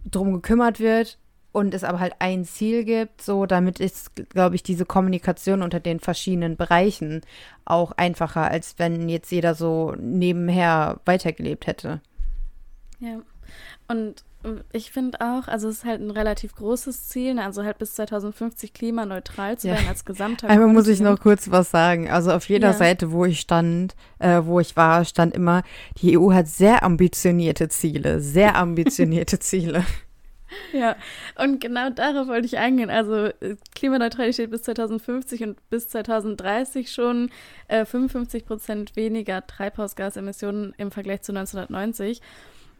drum 0.09 0.35
gekümmert 0.35 0.79
wird 0.79 1.19
und 1.55 1.73
es 1.73 1.85
aber 1.85 2.01
halt 2.01 2.15
ein 2.19 2.45
Ziel 2.45 2.85
gibt, 2.85 3.23
so 3.23 3.47
damit 3.47 3.79
ist, 3.79 4.11
glaube 4.31 4.57
ich, 4.57 4.63
diese 4.65 4.85
Kommunikation 4.85 5.63
unter 5.63 5.79
den 5.81 6.01
verschiedenen 6.01 6.57
Bereichen 6.57 7.21
auch 7.65 7.93
einfacher, 7.93 8.51
als 8.51 8.75
wenn 8.79 9.09
jetzt 9.09 9.31
jeder 9.31 9.55
so 9.55 9.95
nebenher 9.99 11.01
weitergelebt 11.05 11.67
hätte. 11.69 12.01
Ja. 12.99 13.21
Und 13.89 14.25
ich 14.73 14.91
finde 14.91 15.21
auch, 15.21 15.49
also 15.49 15.69
es 15.69 15.79
ist 15.79 15.85
halt 15.85 16.03
ein 16.03 16.11
relativ 16.11 16.55
großes 16.55 17.09
Ziel, 17.09 17.35
ne? 17.35 17.45
also 17.45 17.65
halt 17.65 17.79
bis 17.79 17.95
2050 17.95 18.75
klimaneutral 18.75 19.57
zu 19.57 19.69
Ja. 19.69 19.75
werden 19.75 19.89
als 19.89 20.05
gesamter 20.05 20.51
Einmal 20.51 20.69
muss 20.69 20.87
ich 20.89 21.01
noch 21.01 21.19
kurz 21.19 21.51
was 21.51 21.71
sagen. 21.71 22.11
Also 22.11 22.31
auf 22.33 22.47
jeder 22.49 22.69
Ja. 22.69 22.75
Seite, 22.75 23.11
wo 23.13 23.25
ich 23.25 23.41
stand, 23.41 23.95
äh, 24.19 24.43
wo 24.45 24.61
ich 24.61 24.77
war, 24.77 25.05
stand 25.07 25.35
immer, 25.35 25.63
die 26.03 26.19
EU 26.19 26.33
hat 26.33 26.47
sehr 26.49 26.83
ambitionierte 26.83 27.69
Ziele, 27.69 28.21
sehr 28.21 28.57
ambitionierte 28.57 29.39
Ziele. 29.41 29.85
Ja, 30.73 30.97
und 31.37 31.61
genau 31.61 31.91
darauf 31.91 32.27
wollte 32.27 32.47
ich 32.47 32.59
eingehen. 32.59 32.91
Also 32.91 33.27
äh, 33.27 33.57
Klimaneutralität 33.75 34.51
bis 34.51 34.63
2050 34.63 35.43
und 35.45 35.71
bis 35.71 35.89
2030 35.89 36.91
schon 36.91 37.31
äh, 37.69 37.85
55 37.85 38.45
Prozent 38.45 38.97
weniger 38.97 39.47
Treibhausgasemissionen 39.47 40.75
im 40.77 40.91
Vergleich 40.91 41.23
zu 41.23 41.33
1990. 41.33 42.21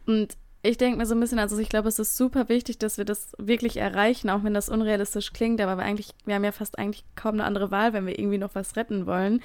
Und 0.05 0.37
ich 0.61 0.77
denke 0.77 0.97
mir 0.97 1.05
so 1.05 1.15
ein 1.15 1.19
bisschen, 1.19 1.39
also 1.39 1.57
ich 1.59 1.69
glaube, 1.69 1.87
es 1.87 1.99
ist 1.99 2.17
super 2.17 2.49
wichtig, 2.49 2.79
dass 2.79 2.97
wir 2.97 3.05
das 3.05 3.33
wirklich 3.37 3.77
erreichen, 3.77 4.29
auch 4.29 4.43
wenn 4.43 4.53
das 4.53 4.69
unrealistisch 4.69 5.31
klingt, 5.31 5.61
aber 5.61 5.77
wir 5.77 5.85
eigentlich, 5.85 6.09
wir 6.25 6.35
haben 6.35 6.43
ja 6.43 6.51
fast 6.51 6.79
eigentlich 6.79 7.05
kaum 7.15 7.35
eine 7.35 7.43
andere 7.43 7.71
Wahl, 7.71 7.93
wenn 7.93 8.05
wir 8.05 8.17
irgendwie 8.17 8.39
noch 8.39 8.55
was 8.55 8.75
retten 8.75 9.05
wollen. 9.05 9.41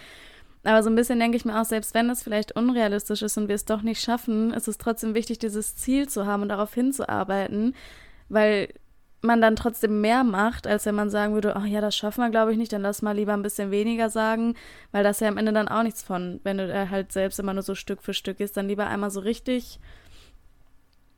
Aber 0.65 0.83
so 0.83 0.91
ein 0.91 0.97
bisschen 0.97 1.19
denke 1.19 1.37
ich 1.37 1.45
mir 1.45 1.61
auch, 1.61 1.65
selbst 1.65 1.95
wenn 1.95 2.11
es 2.11 2.23
vielleicht 2.23 2.53
unrealistisch 2.57 3.23
ist 3.23 3.39
und 3.39 3.49
wir 3.49 3.55
es 3.55 3.65
doch 3.65 3.83
nicht 3.83 4.03
schaffen, 4.03 4.53
ist 4.53 4.69
es 4.69 4.79
trotzdem 4.79 5.15
wichtig, 5.15 5.39
dieses 5.39 5.77
Ziel 5.77 6.09
zu 6.09 6.27
haben 6.27 6.43
und 6.43 6.51
darauf 6.51 6.75
hinzuarbeiten, 6.75 7.75
weil 8.31 8.69
man 9.23 9.43
dann 9.43 9.57
trotzdem 9.57 10.01
mehr 10.01 10.25
macht, 10.25 10.67
als 10.67 10.87
wenn 10.87 10.95
man 10.95 11.11
sagen 11.11 11.35
würde, 11.35 11.55
ach 11.55 11.67
ja, 11.67 11.83
das 11.83 11.95
schaffen 11.95 12.23
wir, 12.25 12.31
glaube 12.31 12.53
ich, 12.53 12.59
nicht, 12.59 12.73
dann 12.73 12.81
lass 12.83 13.03
mal 13.03 13.15
lieber 13.15 13.35
ein 13.35 13.43
bisschen 13.43 13.71
weniger 13.71 14.09
sagen, 14.09 14.55
weil 14.93 15.05
das 15.05 15.21
ja 15.21 15.29
am 15.29 15.37
Ende 15.37 15.53
dann 15.53 15.69
auch 15.69 15.83
nichts 15.83 16.03
von, 16.03 16.41
wenn 16.43 16.57
du 16.57 16.91
halt 16.91 17.13
selbst 17.13 17.39
immer 17.39 17.53
nur 17.53 17.63
so 17.63 17.75
Stück 17.75 18.03
für 18.03 18.15
Stück 18.15 18.41
ist, 18.41 18.57
dann 18.57 18.69
lieber 18.69 18.87
einmal 18.87 19.11
so 19.11 19.21
richtig, 19.21 19.79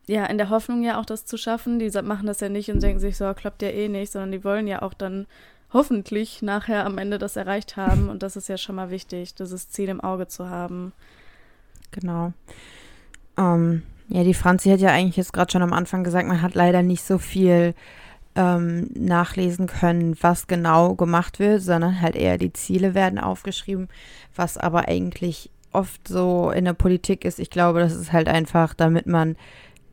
ja, 0.08 0.26
in 0.26 0.38
der 0.38 0.50
Hoffnung 0.50 0.82
ja 0.82 0.98
auch 0.98 1.04
das 1.04 1.26
zu 1.26 1.36
schaffen. 1.36 1.78
Die 1.78 1.90
machen 2.02 2.26
das 2.26 2.40
ja 2.40 2.48
nicht 2.48 2.70
und 2.70 2.82
denken 2.82 2.98
sich 2.98 3.16
so, 3.16 3.32
klappt 3.34 3.62
ja 3.62 3.68
eh 3.68 3.88
nicht, 3.88 4.10
sondern 4.10 4.32
die 4.32 4.42
wollen 4.42 4.66
ja 4.66 4.82
auch 4.82 4.94
dann 4.94 5.26
hoffentlich 5.72 6.42
nachher 6.42 6.84
am 6.84 6.98
Ende 6.98 7.18
das 7.18 7.36
erreicht 7.36 7.76
haben 7.76 8.08
und 8.08 8.22
das 8.22 8.36
ist 8.36 8.48
ja 8.48 8.58
schon 8.58 8.74
mal 8.74 8.90
wichtig, 8.90 9.34
dieses 9.34 9.70
Ziel 9.70 9.88
im 9.88 10.00
Auge 10.00 10.26
zu 10.26 10.50
haben. 10.50 10.92
Genau. 11.92 12.32
Ähm, 13.38 13.82
ja, 14.12 14.24
die 14.24 14.34
Franzi 14.34 14.68
hat 14.68 14.80
ja 14.80 14.90
eigentlich 14.90 15.16
jetzt 15.16 15.32
gerade 15.32 15.50
schon 15.50 15.62
am 15.62 15.72
Anfang 15.72 16.04
gesagt, 16.04 16.28
man 16.28 16.42
hat 16.42 16.54
leider 16.54 16.82
nicht 16.82 17.02
so 17.02 17.16
viel 17.16 17.74
ähm, 18.34 18.90
nachlesen 18.94 19.66
können, 19.66 20.16
was 20.20 20.46
genau 20.46 20.94
gemacht 20.94 21.38
wird, 21.38 21.62
sondern 21.62 22.00
halt 22.00 22.14
eher 22.14 22.36
die 22.36 22.52
Ziele 22.52 22.94
werden 22.94 23.18
aufgeschrieben, 23.18 23.88
was 24.34 24.58
aber 24.58 24.88
eigentlich 24.88 25.50
oft 25.72 26.06
so 26.06 26.50
in 26.50 26.66
der 26.66 26.74
Politik 26.74 27.24
ist. 27.24 27.38
Ich 27.38 27.48
glaube, 27.48 27.80
das 27.80 27.94
ist 27.94 28.12
halt 28.12 28.28
einfach, 28.28 28.74
damit 28.74 29.06
man 29.06 29.36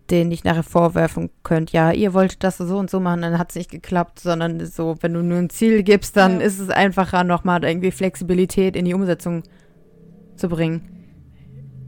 den 0.10 0.28
nicht 0.28 0.44
nachher 0.44 0.64
vorwerfen 0.64 1.30
könnt, 1.44 1.72
ja, 1.72 1.92
ihr 1.92 2.14
wolltet 2.14 2.44
das 2.44 2.58
so 2.58 2.78
und 2.78 2.90
so 2.90 3.00
machen, 3.00 3.22
dann 3.22 3.38
hat 3.38 3.52
es 3.52 3.56
nicht 3.56 3.72
geklappt, 3.72 4.20
sondern 4.20 4.66
so, 4.66 4.98
wenn 5.02 5.14
du 5.14 5.22
nur 5.22 5.38
ein 5.38 5.52
Ziel 5.52 5.84
gibst, 5.84 6.18
dann 6.18 6.40
ja. 6.40 6.46
ist 6.48 6.60
es 6.60 6.70
einfacher, 6.70 7.24
nochmal 7.24 7.64
irgendwie 7.64 7.92
Flexibilität 7.92 8.76
in 8.76 8.86
die 8.86 8.96
Umsetzung 8.96 9.44
zu 10.36 10.50
bringen. 10.50 10.99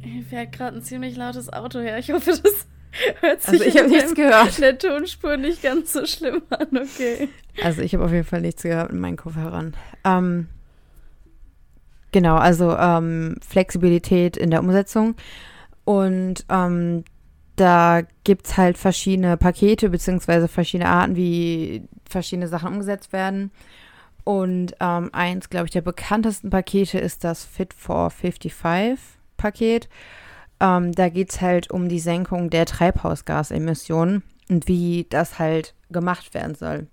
Hier 0.03 0.23
fährt 0.23 0.51
gerade 0.51 0.77
ein 0.77 0.81
ziemlich 0.81 1.15
lautes 1.15 1.51
Auto 1.51 1.79
her. 1.79 1.97
Ich 1.99 2.11
hoffe, 2.11 2.31
das 2.31 2.67
hört 3.21 3.41
sich 3.41 3.61
also 3.61 3.63
ich 3.63 3.77
habe 3.77 3.89
nichts 3.89 4.15
gehört. 4.15 4.59
der 4.59 4.77
Tonspur 4.77 5.37
nicht 5.37 5.61
ganz 5.61 5.93
so 5.93 6.05
schlimm 6.05 6.41
an, 6.49 6.67
okay. 6.77 7.29
Also 7.63 7.81
ich 7.81 7.93
habe 7.93 8.05
auf 8.05 8.11
jeden 8.11 8.25
Fall 8.25 8.41
nichts 8.41 8.63
gehört 8.63 8.91
in 8.91 8.99
meinen 8.99 9.17
Kopfhörern. 9.17 9.75
Ähm, 10.03 10.47
genau, 12.11 12.35
also 12.35 12.75
ähm, 12.75 13.37
Flexibilität 13.47 14.37
in 14.37 14.51
der 14.51 14.61
Umsetzung. 14.61 15.15
Und 15.85 16.45
ähm, 16.49 17.03
da 17.55 18.01
gibt 18.23 18.47
es 18.47 18.57
halt 18.57 18.77
verschiedene 18.77 19.37
Pakete 19.37 19.89
beziehungsweise 19.89 20.47
verschiedene 20.47 20.89
Arten, 20.89 21.15
wie 21.15 21.83
verschiedene 22.05 22.47
Sachen 22.47 22.73
umgesetzt 22.73 23.13
werden. 23.13 23.51
Und 24.23 24.75
ähm, 24.79 25.09
eins, 25.13 25.49
glaube 25.49 25.65
ich, 25.65 25.71
der 25.71 25.81
bekanntesten 25.81 26.49
Pakete 26.49 26.99
ist 26.99 27.23
das 27.23 27.43
Fit 27.43 27.73
for 27.73 28.09
55 28.09 28.53
Paket. 29.41 29.89
Ähm, 30.59 30.91
da 30.91 31.09
geht 31.09 31.31
es 31.31 31.41
halt 31.41 31.71
um 31.71 31.89
die 31.89 31.99
Senkung 31.99 32.49
der 32.49 32.65
Treibhausgasemissionen 32.65 34.23
und 34.49 34.67
wie 34.67 35.07
das 35.09 35.39
halt 35.39 35.73
gemacht 35.89 36.33
werden 36.33 36.55
soll. 36.55 36.87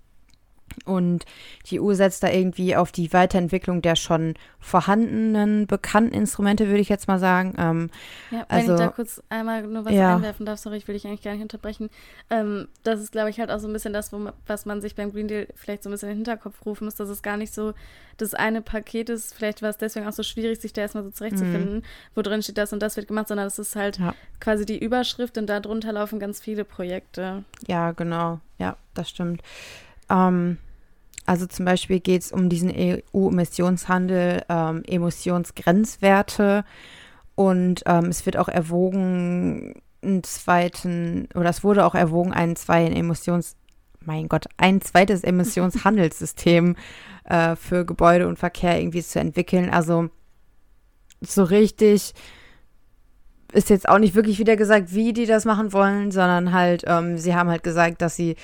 Und 0.85 1.25
die 1.67 1.79
EU 1.79 1.93
setzt 1.93 2.23
da 2.23 2.29
irgendwie 2.29 2.75
auf 2.75 2.91
die 2.91 3.11
Weiterentwicklung 3.13 3.81
der 3.81 3.95
schon 3.95 4.35
vorhandenen, 4.59 5.67
bekannten 5.67 6.13
Instrumente, 6.13 6.67
würde 6.67 6.81
ich 6.81 6.89
jetzt 6.89 7.07
mal 7.07 7.19
sagen. 7.19 7.53
Ähm, 7.57 7.89
ja, 8.31 8.45
wenn 8.49 8.57
also, 8.59 8.73
ich 8.73 8.79
da 8.79 8.87
kurz 8.89 9.21
einmal 9.29 9.63
nur 9.63 9.85
was 9.85 9.93
ja. 9.93 10.15
einwerfen 10.15 10.45
darf, 10.45 10.59
sorry, 10.59 10.77
ich 10.77 10.87
will 10.87 10.93
dich 10.93 11.07
eigentlich 11.07 11.21
gar 11.21 11.33
nicht 11.33 11.41
unterbrechen. 11.41 11.89
Ähm, 12.29 12.67
das 12.83 12.99
ist, 12.99 13.11
glaube 13.11 13.29
ich, 13.29 13.39
halt 13.39 13.51
auch 13.51 13.59
so 13.59 13.67
ein 13.67 13.73
bisschen 13.73 13.93
das, 13.93 14.11
man, 14.11 14.33
was 14.47 14.65
man 14.65 14.81
sich 14.81 14.95
beim 14.95 15.11
Green 15.11 15.27
Deal 15.27 15.47
vielleicht 15.55 15.83
so 15.83 15.89
ein 15.89 15.91
bisschen 15.91 16.09
in 16.09 16.15
den 16.15 16.25
Hinterkopf 16.25 16.65
rufen 16.65 16.85
muss, 16.85 16.95
dass 16.95 17.09
es 17.09 17.21
gar 17.21 17.37
nicht 17.37 17.53
so 17.53 17.73
das 18.17 18.33
eine 18.33 18.61
Paket 18.61 19.09
ist. 19.09 19.33
Vielleicht 19.33 19.61
war 19.61 19.69
es 19.69 19.77
deswegen 19.77 20.07
auch 20.07 20.13
so 20.13 20.23
schwierig, 20.23 20.59
sich 20.59 20.73
da 20.73 20.81
erstmal 20.81 21.03
so 21.03 21.11
zurechtzufinden, 21.11 21.75
mhm. 21.75 21.83
wo 22.15 22.21
drin 22.21 22.43
steht, 22.43 22.57
das 22.57 22.73
und 22.73 22.81
das 22.81 22.97
wird 22.97 23.07
gemacht, 23.07 23.27
sondern 23.29 23.47
es 23.47 23.59
ist 23.59 23.75
halt 23.75 23.97
ja. 23.97 24.13
quasi 24.39 24.65
die 24.65 24.77
Überschrift 24.77 25.37
und 25.37 25.47
darunter 25.47 25.93
laufen 25.93 26.19
ganz 26.19 26.39
viele 26.39 26.65
Projekte. 26.65 27.43
Ja, 27.67 27.91
genau. 27.91 28.39
Ja, 28.57 28.75
das 28.93 29.09
stimmt. 29.09 29.41
Ähm, 30.09 30.57
also 31.25 31.45
zum 31.45 31.65
Beispiel 31.65 31.99
geht 31.99 32.23
es 32.23 32.31
um 32.31 32.49
diesen 32.49 32.73
EU-Emissionshandel, 32.75 34.43
ähm, 34.49 34.83
Emissionsgrenzwerte 34.85 36.65
und 37.35 37.83
ähm, 37.85 38.05
es 38.05 38.25
wird 38.25 38.37
auch 38.37 38.49
erwogen, 38.49 39.75
einen 40.01 40.23
zweiten, 40.23 41.27
oder 41.35 41.49
es 41.49 41.63
wurde 41.63 41.85
auch 41.85 41.95
erwogen, 41.95 42.33
einen 42.33 42.55
zweiten 42.55 42.95
Emissions, 42.95 43.55
mein 44.03 44.27
Gott, 44.27 44.45
ein 44.57 44.81
zweites 44.81 45.23
Emissionshandelssystem 45.23 46.75
äh, 47.25 47.55
für 47.55 47.85
Gebäude 47.85 48.27
und 48.27 48.39
Verkehr 48.39 48.79
irgendwie 48.79 49.03
zu 49.03 49.19
entwickeln. 49.19 49.69
Also 49.69 50.09
so 51.21 51.43
richtig 51.43 52.13
ist 53.51 53.69
jetzt 53.69 53.89
auch 53.89 53.99
nicht 53.99 54.15
wirklich 54.15 54.39
wieder 54.39 54.55
gesagt, 54.55 54.93
wie 54.93 55.13
die 55.13 55.25
das 55.25 55.45
machen 55.45 55.73
wollen, 55.73 56.11
sondern 56.11 56.53
halt, 56.53 56.83
ähm, 56.87 57.17
sie 57.17 57.35
haben 57.35 57.49
halt 57.49 57.63
gesagt, 57.63 58.01
dass 58.01 58.15
sie 58.15 58.35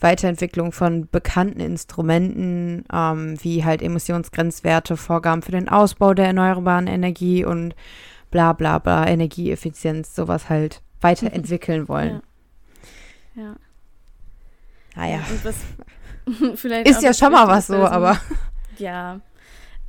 Weiterentwicklung 0.00 0.72
von 0.72 1.08
bekannten 1.10 1.60
Instrumenten, 1.60 2.84
ähm, 2.92 3.36
wie 3.42 3.64
halt 3.64 3.82
Emissionsgrenzwerte, 3.82 4.96
Vorgaben 4.96 5.42
für 5.42 5.52
den 5.52 5.68
Ausbau 5.68 6.14
der 6.14 6.26
erneuerbaren 6.26 6.86
Energie 6.86 7.44
und 7.44 7.74
bla 8.30 8.52
bla 8.52 8.78
bla, 8.78 9.06
Energieeffizienz, 9.06 10.14
sowas 10.14 10.48
halt 10.48 10.82
weiterentwickeln 11.00 11.88
wollen. 11.88 12.22
Ja. 13.34 13.42
ja. 13.42 13.56
Naja. 14.96 15.20
Ah, 15.22 15.48
Ist 16.84 17.02
ja 17.02 17.14
schon 17.14 17.32
mal 17.32 17.46
was 17.46 17.68
so, 17.68 17.76
aber. 17.76 18.18
Ja. 18.78 19.20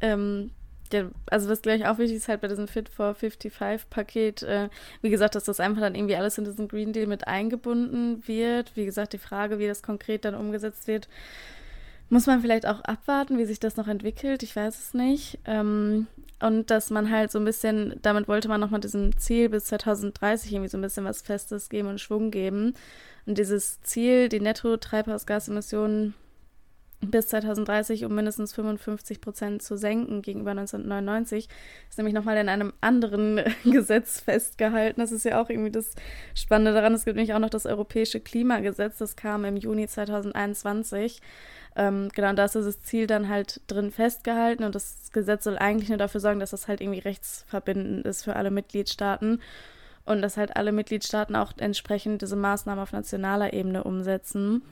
Ähm, 0.01 0.51
ja, 0.93 1.09
also 1.27 1.49
was 1.49 1.61
gleich 1.61 1.87
auch 1.87 1.97
wichtig 1.97 2.17
ist 2.17 2.27
halt 2.27 2.41
bei 2.41 2.47
diesem 2.47 2.67
Fit 2.67 2.89
for 2.89 3.13
55 3.15 3.89
Paket, 3.89 4.43
äh, 4.43 4.69
wie 5.01 5.09
gesagt, 5.09 5.35
dass 5.35 5.45
das 5.45 5.59
einfach 5.59 5.81
dann 5.81 5.95
irgendwie 5.95 6.15
alles 6.15 6.37
in 6.37 6.45
diesen 6.45 6.67
Green 6.67 6.93
Deal 6.93 7.07
mit 7.07 7.27
eingebunden 7.27 8.27
wird. 8.27 8.75
Wie 8.75 8.85
gesagt, 8.85 9.13
die 9.13 9.17
Frage, 9.17 9.59
wie 9.59 9.67
das 9.67 9.83
konkret 9.83 10.25
dann 10.25 10.35
umgesetzt 10.35 10.87
wird, 10.87 11.07
muss 12.09 12.27
man 12.27 12.41
vielleicht 12.41 12.65
auch 12.65 12.81
abwarten, 12.81 13.37
wie 13.37 13.45
sich 13.45 13.59
das 13.59 13.77
noch 13.77 13.87
entwickelt. 13.87 14.43
Ich 14.43 14.55
weiß 14.55 14.79
es 14.79 14.93
nicht. 14.93 15.39
Ähm, 15.45 16.07
und 16.39 16.69
dass 16.69 16.89
man 16.89 17.11
halt 17.11 17.31
so 17.31 17.39
ein 17.39 17.45
bisschen, 17.45 17.99
damit 18.01 18.27
wollte 18.27 18.47
man 18.47 18.61
nochmal 18.61 18.79
diesem 18.79 19.17
Ziel 19.17 19.49
bis 19.49 19.65
2030 19.65 20.53
irgendwie 20.53 20.69
so 20.69 20.77
ein 20.77 20.81
bisschen 20.81 21.05
was 21.05 21.21
Festes 21.21 21.69
geben 21.69 21.87
und 21.87 21.99
Schwung 21.99 22.31
geben. 22.31 22.75
Und 23.25 23.37
dieses 23.37 23.81
Ziel, 23.81 24.29
die 24.29 24.39
Netto-Treibhausgasemissionen 24.39 26.13
bis 27.01 27.27
2030 27.27 28.05
um 28.05 28.15
mindestens 28.15 28.53
55 28.53 29.21
Prozent 29.21 29.61
zu 29.61 29.77
senken 29.77 30.21
gegenüber 30.21 30.51
1999. 30.51 31.47
Ist 31.89 31.97
nämlich 31.97 32.15
nochmal 32.15 32.37
in 32.37 32.49
einem 32.49 32.73
anderen 32.81 33.41
Gesetz 33.65 34.19
festgehalten. 34.19 34.99
Das 34.99 35.11
ist 35.11 35.25
ja 35.25 35.41
auch 35.41 35.49
irgendwie 35.49 35.71
das 35.71 35.93
Spannende 36.33 36.73
daran. 36.73 36.93
Es 36.93 37.05
gibt 37.05 37.15
nämlich 37.15 37.35
auch 37.35 37.39
noch 37.39 37.49
das 37.49 37.65
Europäische 37.65 38.19
Klimagesetz. 38.19 38.97
Das 38.97 39.15
kam 39.15 39.45
im 39.45 39.57
Juni 39.57 39.87
2021. 39.87 41.21
Ähm, 41.75 42.09
genau, 42.15 42.29
und 42.29 42.37
da 42.37 42.45
ist 42.45 42.55
das 42.55 42.81
Ziel 42.81 43.05
dann 43.05 43.29
halt 43.29 43.61
drin 43.67 43.91
festgehalten. 43.91 44.63
Und 44.63 44.73
das 44.73 45.11
Gesetz 45.13 45.43
soll 45.43 45.57
eigentlich 45.59 45.89
nur 45.89 45.99
dafür 45.99 46.19
sorgen, 46.19 46.39
dass 46.39 46.51
das 46.51 46.67
halt 46.67 46.81
irgendwie 46.81 46.99
rechtsverbindend 46.99 48.07
ist 48.07 48.23
für 48.23 48.35
alle 48.35 48.49
Mitgliedstaaten. 48.49 49.41
Und 50.05 50.21
dass 50.21 50.37
halt 50.37 50.55
alle 50.55 50.71
Mitgliedstaaten 50.71 51.35
auch 51.35 51.51
entsprechend 51.57 52.23
diese 52.23 52.37
Maßnahmen 52.37 52.81
auf 52.81 52.93
nationaler 52.93 53.53
Ebene 53.53 53.83
umsetzen. 53.83 54.63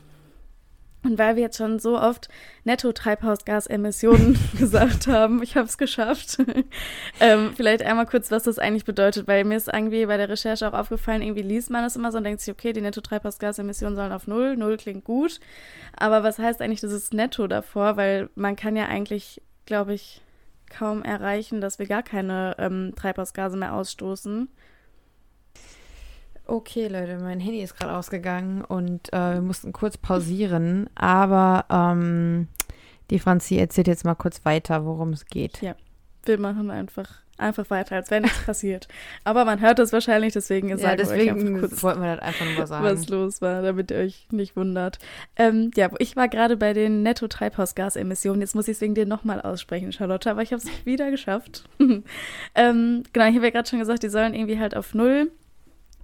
Und 1.05 1.19
weil 1.19 1.35
wir 1.35 1.43
jetzt 1.43 1.57
schon 1.57 1.77
so 1.77 1.99
oft 1.99 2.29
Netto-Treibhausgasemissionen 2.63 4.37
gesagt 4.57 5.05
haben, 5.05 5.43
ich 5.43 5.55
habe 5.55 5.67
es 5.67 5.77
geschafft, 5.77 6.37
ähm, 7.19 7.53
vielleicht 7.55 7.83
einmal 7.83 8.07
kurz, 8.07 8.31
was 8.31 8.43
das 8.43 8.57
eigentlich 8.57 8.85
bedeutet, 8.85 9.27
weil 9.27 9.43
mir 9.43 9.55
ist 9.55 9.67
irgendwie 9.71 10.07
bei 10.07 10.17
der 10.17 10.29
Recherche 10.29 10.67
auch 10.67 10.73
aufgefallen, 10.73 11.21
irgendwie 11.21 11.43
liest 11.43 11.69
man 11.69 11.83
das 11.83 11.95
immer 11.95 12.11
so 12.11 12.17
und 12.17 12.23
denkt 12.23 12.41
sich, 12.41 12.51
okay, 12.51 12.73
die 12.73 12.81
Netto-Treibhausgasemissionen 12.81 13.95
sollen 13.95 14.11
auf 14.11 14.25
Null, 14.25 14.57
Null 14.57 14.77
klingt 14.77 15.03
gut, 15.03 15.39
aber 15.95 16.23
was 16.23 16.39
heißt 16.39 16.59
eigentlich 16.59 16.81
dieses 16.81 17.11
Netto 17.11 17.45
davor, 17.45 17.97
weil 17.97 18.29
man 18.33 18.55
kann 18.55 18.75
ja 18.75 18.87
eigentlich, 18.87 19.43
glaube 19.67 19.93
ich, 19.93 20.21
kaum 20.69 21.03
erreichen, 21.03 21.61
dass 21.61 21.77
wir 21.77 21.85
gar 21.85 22.01
keine 22.01 22.55
ähm, 22.57 22.93
Treibhausgase 22.95 23.57
mehr 23.57 23.75
ausstoßen. 23.75 24.49
Okay, 26.47 26.87
Leute, 26.87 27.17
mein 27.17 27.39
Handy 27.39 27.61
ist 27.61 27.75
gerade 27.75 27.95
ausgegangen 27.95 28.63
und 28.63 29.11
äh, 29.13 29.35
wir 29.35 29.41
mussten 29.41 29.73
kurz 29.73 29.97
pausieren, 29.97 30.89
aber 30.95 31.65
ähm, 31.69 32.47
die 33.09 33.19
Franzi 33.19 33.57
erzählt 33.57 33.87
jetzt 33.87 34.05
mal 34.05 34.15
kurz 34.15 34.45
weiter, 34.45 34.85
worum 34.85 35.09
es 35.11 35.25
geht. 35.25 35.61
Ja. 35.61 35.75
wir 36.25 36.39
machen 36.39 36.69
einfach 36.69 37.25
einfach 37.37 37.69
weiter, 37.69 37.95
als 37.95 38.11
wäre 38.11 38.21
nichts 38.21 38.45
passiert. 38.45 38.87
Aber 39.23 39.45
man 39.45 39.59
hört 39.59 39.79
das 39.79 39.91
wahrscheinlich, 39.91 40.33
deswegen 40.33 40.69
Ja, 40.69 40.75
euch 40.75 40.85
einfach 40.85 41.09
deswegen 41.09 41.59
kurz, 41.59 41.83
wollten 41.83 42.01
wir 42.01 42.15
das 42.15 42.25
einfach 42.25 42.45
nur 42.55 42.67
sagen. 42.67 42.85
was 42.85 43.09
los 43.09 43.41
war, 43.41 43.61
damit 43.61 43.91
ihr 43.91 43.97
euch 43.97 44.27
nicht 44.31 44.55
wundert. 44.55 44.99
Ähm, 45.35 45.71
ja, 45.75 45.89
ich 45.99 46.15
war 46.15 46.29
gerade 46.29 46.57
bei 46.57 46.73
den 46.73 47.03
Netto-Treibhausgasemissionen. 47.03 48.41
Jetzt 48.41 48.55
muss 48.55 48.67
ich 48.67 48.77
es 48.77 48.81
wegen 48.81 48.95
dir 48.95 49.05
nochmal 49.05 49.41
aussprechen, 49.41 49.91
Charlotte, 49.91 50.31
aber 50.31 50.43
ich 50.43 50.53
habe 50.53 50.61
es 50.63 50.85
wieder 50.85 51.11
geschafft. 51.11 51.65
ähm, 52.55 53.03
genau, 53.11 53.27
ich 53.27 53.35
habe 53.35 53.45
ja 53.45 53.51
gerade 53.51 53.69
schon 53.69 53.79
gesagt, 53.79 54.03
die 54.03 54.09
sollen 54.09 54.33
irgendwie 54.33 54.59
halt 54.59 54.75
auf 54.75 54.93
Null 54.93 55.31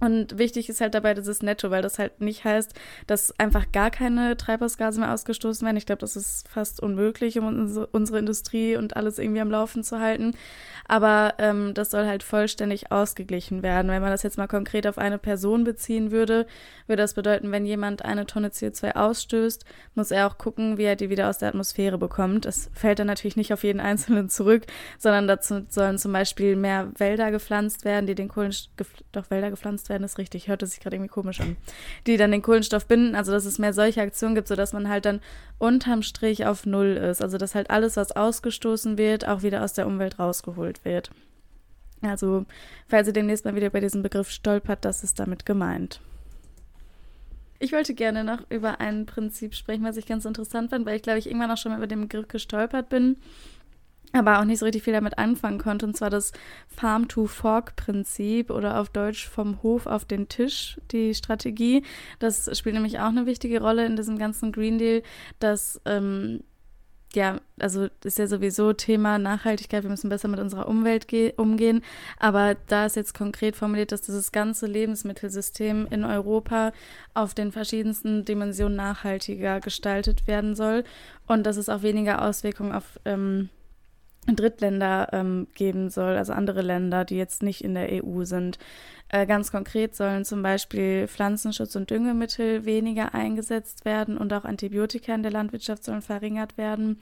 und 0.02 0.36
wichtig 0.36 0.68
ist 0.68 0.80
halt 0.80 0.94
dabei 0.94 1.14
dieses 1.14 1.42
Netto, 1.42 1.70
weil 1.70 1.80
das 1.80 2.00
halt 2.00 2.20
nicht 2.20 2.44
heißt, 2.44 2.74
dass 3.06 3.38
einfach 3.38 3.70
gar 3.70 3.88
keine 3.88 4.36
Treibhausgase 4.36 4.98
mehr 4.98 5.14
ausgestoßen 5.14 5.64
werden. 5.64 5.76
Ich 5.76 5.86
glaube, 5.86 6.00
das 6.00 6.16
ist 6.16 6.48
fast 6.48 6.82
unmöglich, 6.82 7.38
um 7.38 7.46
unsere, 7.92 8.18
Industrie 8.18 8.74
und 8.74 8.96
alles 8.96 9.20
irgendwie 9.20 9.40
am 9.40 9.52
Laufen 9.52 9.84
zu 9.84 10.00
halten. 10.00 10.34
Aber 10.88 11.34
ähm, 11.38 11.72
das 11.74 11.92
soll 11.92 12.04
halt 12.04 12.24
vollständig 12.24 12.90
ausgeglichen 12.90 13.62
werden. 13.62 13.92
Wenn 13.92 14.02
man 14.02 14.10
das 14.10 14.24
jetzt 14.24 14.38
mal 14.38 14.48
konkret 14.48 14.88
auf 14.88 14.98
eine 14.98 15.18
Person 15.18 15.62
beziehen 15.62 16.10
würde, 16.10 16.46
würde 16.88 17.02
das 17.02 17.14
bedeuten, 17.14 17.52
wenn 17.52 17.64
jemand 17.64 18.04
eine 18.04 18.26
Tonne 18.26 18.48
CO2 18.48 18.96
ausstößt, 18.96 19.64
muss 19.94 20.10
er 20.10 20.26
auch 20.26 20.36
gucken, 20.36 20.78
wie 20.78 20.82
er 20.82 20.96
die 20.96 21.10
wieder 21.10 21.28
aus 21.28 21.38
der 21.38 21.50
Atmosphäre 21.50 21.96
bekommt. 21.96 22.44
Es 22.44 22.70
fällt 22.74 22.98
dann 22.98 23.06
natürlich 23.06 23.36
nicht 23.36 23.52
auf 23.52 23.62
jeden 23.62 23.78
Einzelnen 23.78 24.28
zurück, 24.28 24.64
sondern 24.98 25.28
dazu 25.28 25.64
sollen 25.68 25.98
zum 25.98 26.12
Beispiel 26.12 26.56
mehr 26.56 26.90
Wälder 26.98 27.30
gepflanzt 27.30 27.84
werden, 27.84 28.08
die 28.08 28.16
den 28.16 28.26
Kohlenstoff, 28.26 28.88
doch 29.12 29.30
Wälder 29.30 29.50
gepflanzt 29.50 29.88
werden, 29.88 29.91
ist 30.00 30.18
richtig, 30.18 30.48
hört 30.48 30.66
sich 30.66 30.80
gerade 30.80 30.96
irgendwie 30.96 31.12
komisch 31.12 31.40
an, 31.40 31.56
die 32.06 32.16
dann 32.16 32.32
den 32.32 32.42
Kohlenstoff 32.42 32.86
binden, 32.86 33.14
also 33.14 33.32
dass 33.32 33.44
es 33.44 33.58
mehr 33.58 33.72
solche 33.72 34.00
Aktionen 34.00 34.34
gibt, 34.34 34.48
sodass 34.48 34.72
man 34.72 34.88
halt 34.88 35.04
dann 35.04 35.20
unterm 35.58 36.02
Strich 36.02 36.46
auf 36.46 36.66
Null 36.66 36.96
ist. 36.96 37.20
Also 37.22 37.38
dass 37.38 37.54
halt 37.54 37.70
alles, 37.70 37.96
was 37.96 38.12
ausgestoßen 38.12 38.96
wird, 38.96 39.26
auch 39.26 39.42
wieder 39.42 39.62
aus 39.62 39.74
der 39.74 39.86
Umwelt 39.86 40.18
rausgeholt 40.18 40.84
wird. 40.84 41.10
Also, 42.02 42.46
falls 42.88 43.06
ihr 43.06 43.12
demnächst 43.12 43.44
mal 43.44 43.54
wieder 43.54 43.70
bei 43.70 43.80
diesem 43.80 44.02
Begriff 44.02 44.28
stolpert, 44.28 44.84
das 44.84 45.04
ist 45.04 45.20
damit 45.20 45.46
gemeint. 45.46 46.00
Ich 47.60 47.72
wollte 47.72 47.94
gerne 47.94 48.24
noch 48.24 48.40
über 48.50 48.80
ein 48.80 49.06
Prinzip 49.06 49.54
sprechen, 49.54 49.84
was 49.84 49.96
ich 49.96 50.06
ganz 50.06 50.24
interessant 50.24 50.70
fand, 50.70 50.84
weil 50.84 50.96
ich 50.96 51.02
glaube, 51.02 51.20
ich 51.20 51.26
irgendwann 51.26 51.52
auch 51.52 51.56
schon 51.56 51.70
mal 51.70 51.78
über 51.78 51.86
den 51.86 52.00
Begriff 52.00 52.26
gestolpert 52.26 52.88
bin, 52.88 53.18
aber 54.12 54.38
auch 54.38 54.44
nicht 54.44 54.58
so 54.58 54.64
richtig 54.64 54.82
viel 54.82 54.92
damit 54.92 55.18
anfangen 55.18 55.58
konnte, 55.58 55.86
und 55.86 55.96
zwar 55.96 56.10
das 56.10 56.32
Farm-to-Fork-Prinzip 56.68 58.50
oder 58.50 58.80
auf 58.80 58.90
Deutsch 58.90 59.28
vom 59.28 59.62
Hof 59.62 59.86
auf 59.86 60.04
den 60.04 60.28
Tisch, 60.28 60.80
die 60.90 61.14
Strategie. 61.14 61.84
Das 62.18 62.56
spielt 62.58 62.74
nämlich 62.74 63.00
auch 63.00 63.08
eine 63.08 63.26
wichtige 63.26 63.60
Rolle 63.60 63.86
in 63.86 63.96
diesem 63.96 64.18
ganzen 64.18 64.52
Green 64.52 64.78
Deal, 64.78 65.02
dass 65.38 65.80
ähm, 65.84 66.42
ja, 67.14 67.40
also 67.58 67.88
ist 68.04 68.18
ja 68.18 68.26
sowieso 68.26 68.72
Thema 68.72 69.18
Nachhaltigkeit, 69.18 69.82
wir 69.82 69.90
müssen 69.90 70.08
besser 70.08 70.28
mit 70.28 70.40
unserer 70.40 70.68
Umwelt 70.68 71.06
umgehen, 71.36 71.82
aber 72.18 72.56
da 72.68 72.86
ist 72.86 72.96
jetzt 72.96 73.14
konkret 73.14 73.56
formuliert, 73.56 73.92
dass 73.92 74.02
dieses 74.02 74.32
ganze 74.32 74.66
Lebensmittelsystem 74.66 75.86
in 75.90 76.04
Europa 76.04 76.72
auf 77.14 77.34
den 77.34 77.52
verschiedensten 77.52 78.24
Dimensionen 78.24 78.76
nachhaltiger 78.76 79.60
gestaltet 79.60 80.26
werden 80.26 80.54
soll 80.54 80.84
und 81.26 81.44
dass 81.44 81.56
es 81.56 81.68
auch 81.68 81.82
weniger 81.82 82.22
Auswirkungen 82.22 82.72
auf 82.72 82.98
ähm, 83.04 83.50
Drittländer 84.26 85.08
ähm, 85.12 85.48
geben 85.54 85.90
soll, 85.90 86.16
also 86.16 86.32
andere 86.32 86.62
Länder, 86.62 87.04
die 87.04 87.16
jetzt 87.16 87.42
nicht 87.42 87.62
in 87.64 87.74
der 87.74 88.04
EU 88.04 88.24
sind. 88.24 88.58
Äh, 89.08 89.26
ganz 89.26 89.50
konkret 89.50 89.96
sollen 89.96 90.24
zum 90.24 90.42
Beispiel 90.42 91.08
Pflanzenschutz 91.08 91.74
und 91.74 91.90
Düngemittel 91.90 92.64
weniger 92.64 93.14
eingesetzt 93.14 93.84
werden 93.84 94.16
und 94.16 94.32
auch 94.32 94.44
Antibiotika 94.44 95.14
in 95.14 95.22
der 95.22 95.32
Landwirtschaft 95.32 95.84
sollen 95.84 96.02
verringert 96.02 96.56
werden. 96.56 96.98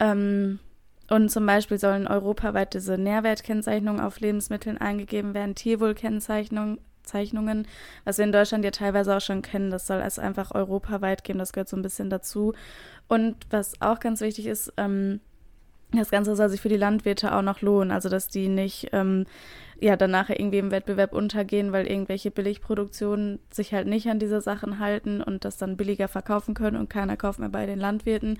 Ähm, 0.00 0.58
und 1.08 1.30
zum 1.30 1.46
Beispiel 1.46 1.78
sollen 1.78 2.06
europaweit 2.06 2.74
diese 2.74 2.98
Nährwertkennzeichnungen 2.98 4.00
auf 4.00 4.20
Lebensmitteln 4.20 4.78
eingegeben 4.78 5.32
werden, 5.34 5.54
Tierwohlkennzeichnungen, 5.54 6.80
Zeichnungen, 7.02 7.66
was 8.04 8.18
wir 8.18 8.26
in 8.26 8.32
Deutschland 8.32 8.64
ja 8.64 8.70
teilweise 8.70 9.16
auch 9.16 9.20
schon 9.20 9.40
kennen. 9.40 9.70
Das 9.70 9.86
soll 9.86 10.00
es 10.00 10.18
einfach 10.18 10.54
europaweit 10.54 11.24
geben, 11.24 11.38
das 11.38 11.52
gehört 11.52 11.68
so 11.68 11.76
ein 11.76 11.82
bisschen 11.82 12.10
dazu. 12.10 12.52
Und 13.08 13.36
was 13.48 13.80
auch 13.80 14.00
ganz 14.00 14.20
wichtig 14.20 14.46
ist, 14.46 14.72
ähm, 14.76 15.20
das 15.92 16.10
Ganze 16.10 16.36
soll 16.36 16.48
sich 16.48 16.60
für 16.60 16.68
die 16.68 16.76
Landwirte 16.76 17.34
auch 17.34 17.42
noch 17.42 17.62
lohnen, 17.62 17.90
also 17.90 18.08
dass 18.08 18.28
die 18.28 18.48
nicht 18.48 18.88
ähm, 18.92 19.24
ja 19.80 19.96
danach 19.96 20.28
irgendwie 20.28 20.58
im 20.58 20.70
Wettbewerb 20.70 21.14
untergehen, 21.14 21.72
weil 21.72 21.86
irgendwelche 21.86 22.30
Billigproduktionen 22.30 23.38
sich 23.50 23.72
halt 23.72 23.86
nicht 23.86 24.08
an 24.08 24.18
diese 24.18 24.40
Sachen 24.40 24.80
halten 24.80 25.22
und 25.22 25.44
das 25.44 25.56
dann 25.56 25.76
billiger 25.76 26.08
verkaufen 26.08 26.54
können 26.54 26.76
und 26.76 26.90
keiner 26.90 27.16
kauft 27.16 27.38
mehr 27.38 27.48
bei 27.48 27.64
den 27.64 27.78
Landwirten, 27.78 28.38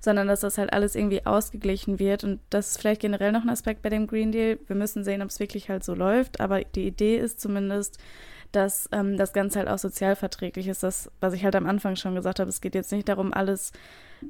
sondern 0.00 0.26
dass 0.26 0.40
das 0.40 0.58
halt 0.58 0.72
alles 0.72 0.96
irgendwie 0.96 1.24
ausgeglichen 1.24 1.98
wird 1.98 2.24
und 2.24 2.40
das 2.50 2.70
ist 2.70 2.80
vielleicht 2.80 3.02
generell 3.02 3.32
noch 3.32 3.42
ein 3.42 3.50
Aspekt 3.50 3.82
bei 3.82 3.90
dem 3.90 4.06
Green 4.06 4.32
Deal. 4.32 4.58
Wir 4.66 4.76
müssen 4.76 5.04
sehen, 5.04 5.22
ob 5.22 5.28
es 5.28 5.40
wirklich 5.40 5.68
halt 5.68 5.84
so 5.84 5.94
läuft, 5.94 6.40
aber 6.40 6.62
die 6.62 6.86
Idee 6.86 7.16
ist 7.16 7.40
zumindest, 7.40 7.98
dass 8.50 8.88
ähm, 8.92 9.16
das 9.16 9.32
Ganze 9.32 9.58
halt 9.58 9.68
auch 9.68 9.78
sozialverträglich 9.78 10.68
ist. 10.68 10.82
Das, 10.82 11.10
was 11.20 11.34
ich 11.34 11.44
halt 11.44 11.54
am 11.54 11.66
Anfang 11.66 11.96
schon 11.96 12.14
gesagt 12.14 12.40
habe, 12.40 12.48
es 12.48 12.60
geht 12.60 12.74
jetzt 12.74 12.92
nicht 12.92 13.08
darum, 13.08 13.32
alles 13.32 13.72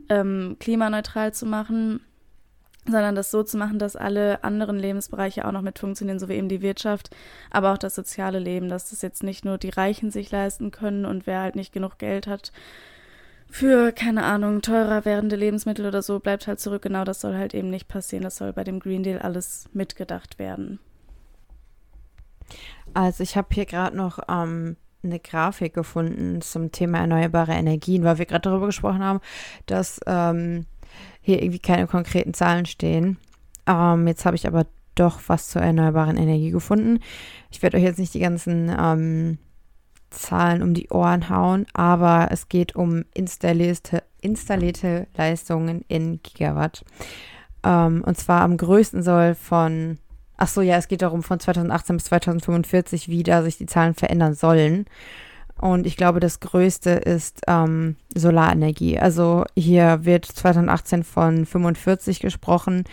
ähm, 0.09 0.57
klimaneutral 0.59 1.33
zu 1.33 1.47
machen, 1.47 2.01
sondern 2.93 3.15
das 3.15 3.31
so 3.31 3.43
zu 3.43 3.57
machen, 3.57 3.79
dass 3.79 3.97
alle 3.97 4.43
anderen 4.45 4.79
Lebensbereiche 4.79 5.47
auch 5.47 5.53
noch 5.53 5.63
mit 5.63 5.79
funktionieren, 5.79 6.19
so 6.19 6.29
wie 6.29 6.35
eben 6.35 6.49
die 6.49 6.63
Wirtschaft, 6.63 7.11
aber 7.51 7.73
auch 7.73 7.79
das 7.79 7.95
soziale 7.95 8.39
Leben, 8.39 8.69
dass 8.69 8.91
das 8.91 9.03
jetzt 9.03 9.23
nicht 9.23 9.45
nur 9.45 9.59
die 9.59 9.71
Reichen 9.71 10.11
sich 10.11 10.31
leisten 10.31 10.71
können 10.71 11.05
und 11.05 11.27
wer 11.27 11.41
halt 11.41 11.57
nicht 11.57 11.73
genug 11.73 11.99
Geld 11.99 12.27
hat 12.27 12.53
für, 13.51 13.93
keine 13.93 14.25
Ahnung, 14.25 14.63
teurer 14.63 15.05
werdende 15.05 15.37
Lebensmittel 15.37 15.87
oder 15.87 16.03
so, 16.03 16.21
bleibt 16.21 16.47
halt 16.47 16.61
zurück. 16.61 16.83
Genau 16.83 17.05
das 17.05 17.21
soll 17.21 17.35
halt 17.35 17.55
eben 17.55 17.71
nicht 17.71 17.89
passieren. 17.89 18.23
Das 18.23 18.37
soll 18.37 18.53
bei 18.53 18.65
dem 18.65 18.79
Green 18.79 19.03
Deal 19.03 19.19
alles 19.19 19.69
mitgedacht 19.73 20.39
werden. 20.39 20.79
Also 22.95 23.23
ich 23.23 23.37
habe 23.37 23.49
hier 23.53 23.67
gerade 23.67 23.97
noch 23.97 24.19
ähm, 24.29 24.77
eine 25.03 25.19
Grafik 25.19 25.75
gefunden 25.75 26.41
zum 26.41 26.73
Thema 26.73 26.99
erneuerbare 26.99 27.53
Energien, 27.53 28.05
weil 28.05 28.19
wir 28.19 28.27
gerade 28.27 28.49
darüber 28.49 28.67
gesprochen 28.67 29.03
haben, 29.03 29.21
dass 29.67 30.01
ähm, 30.07 30.67
hier 31.21 31.43
irgendwie 31.43 31.59
keine 31.59 31.87
konkreten 31.87 32.35
Zahlen 32.35 32.67
stehen. 32.67 33.19
Ähm, 33.67 34.07
jetzt 34.07 34.25
habe 34.25 34.37
ich 34.37 34.47
aber 34.47 34.67
doch 34.95 35.21
was 35.29 35.49
zur 35.49 35.63
erneuerbaren 35.63 36.17
Energie 36.17 36.51
gefunden. 36.51 37.01
Ich 37.51 37.63
werde 37.63 37.77
euch 37.77 37.85
jetzt 37.85 37.99
nicht 37.99 38.15
die 38.15 38.21
ganzen 38.21 38.75
ähm, 38.77 39.39
Zahlen 40.11 40.63
um 40.63 40.75
die 40.75 40.89
Ohren 40.89 41.29
hauen, 41.29 41.67
aber 41.75 42.29
es 42.31 42.49
geht 42.49 42.75
um 42.75 43.05
installierte, 43.15 44.03
installierte 44.21 45.07
Leistungen 45.17 45.85
in 45.89 46.21
Gigawatt. 46.23 46.85
Ähm, 47.63 48.03
und 48.05 48.17
zwar 48.17 48.43
am 48.43 48.57
größten 48.57 49.03
soll 49.03 49.35
von, 49.35 49.99
ach 50.37 50.49
so, 50.49 50.63
ja, 50.63 50.77
es 50.77 50.89
geht 50.89 51.03
darum 51.03 51.23
von 51.23 51.39
2018 51.39 51.97
bis 51.97 52.07
2045, 52.07 53.09
wie 53.09 53.23
da 53.23 53.43
sich 53.43 53.59
die 53.59 53.67
Zahlen 53.67 53.95
verändern 53.95 54.35
sollen. 54.35 54.87
Und 55.61 55.87
ich 55.87 55.97
glaube, 55.97 56.21
das 56.21 56.41
Größte 56.41 56.91
ist 56.91 57.43
ähm, 57.49 57.97
Solarenergie. 58.15 58.99
Also 58.99 59.45
hier 59.57 60.05
wird 60.05 60.25
2018 60.25 61.03
von 61.03 61.47
45 61.47 62.21
gesprochen 62.21 62.85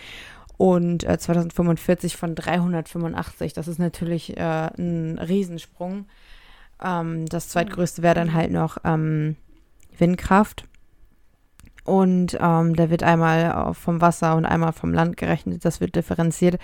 und 0.56 1.04
äh, 1.04 1.18
2045 1.18 2.16
von 2.16 2.34
385. 2.34 3.52
Das 3.52 3.68
ist 3.68 3.78
natürlich 3.78 4.36
äh, 4.36 4.70
ein 4.76 5.18
Riesensprung. 5.18 6.06
Ähm, 6.82 7.26
das 7.26 7.50
zweitgrößte 7.50 8.02
wäre 8.02 8.16
dann 8.16 8.34
halt 8.34 8.50
noch 8.50 8.78
ähm, 8.84 9.36
Windkraft. 9.96 10.64
Und 11.84 12.36
ähm, 12.40 12.74
da 12.74 12.90
wird 12.90 13.04
einmal 13.04 13.72
vom 13.74 14.00
Wasser 14.00 14.34
und 14.34 14.44
einmal 14.44 14.72
vom 14.72 14.92
Land 14.92 15.16
gerechnet. 15.16 15.64
Das 15.64 15.80
wird 15.80 15.94
differenziert. 15.94 16.58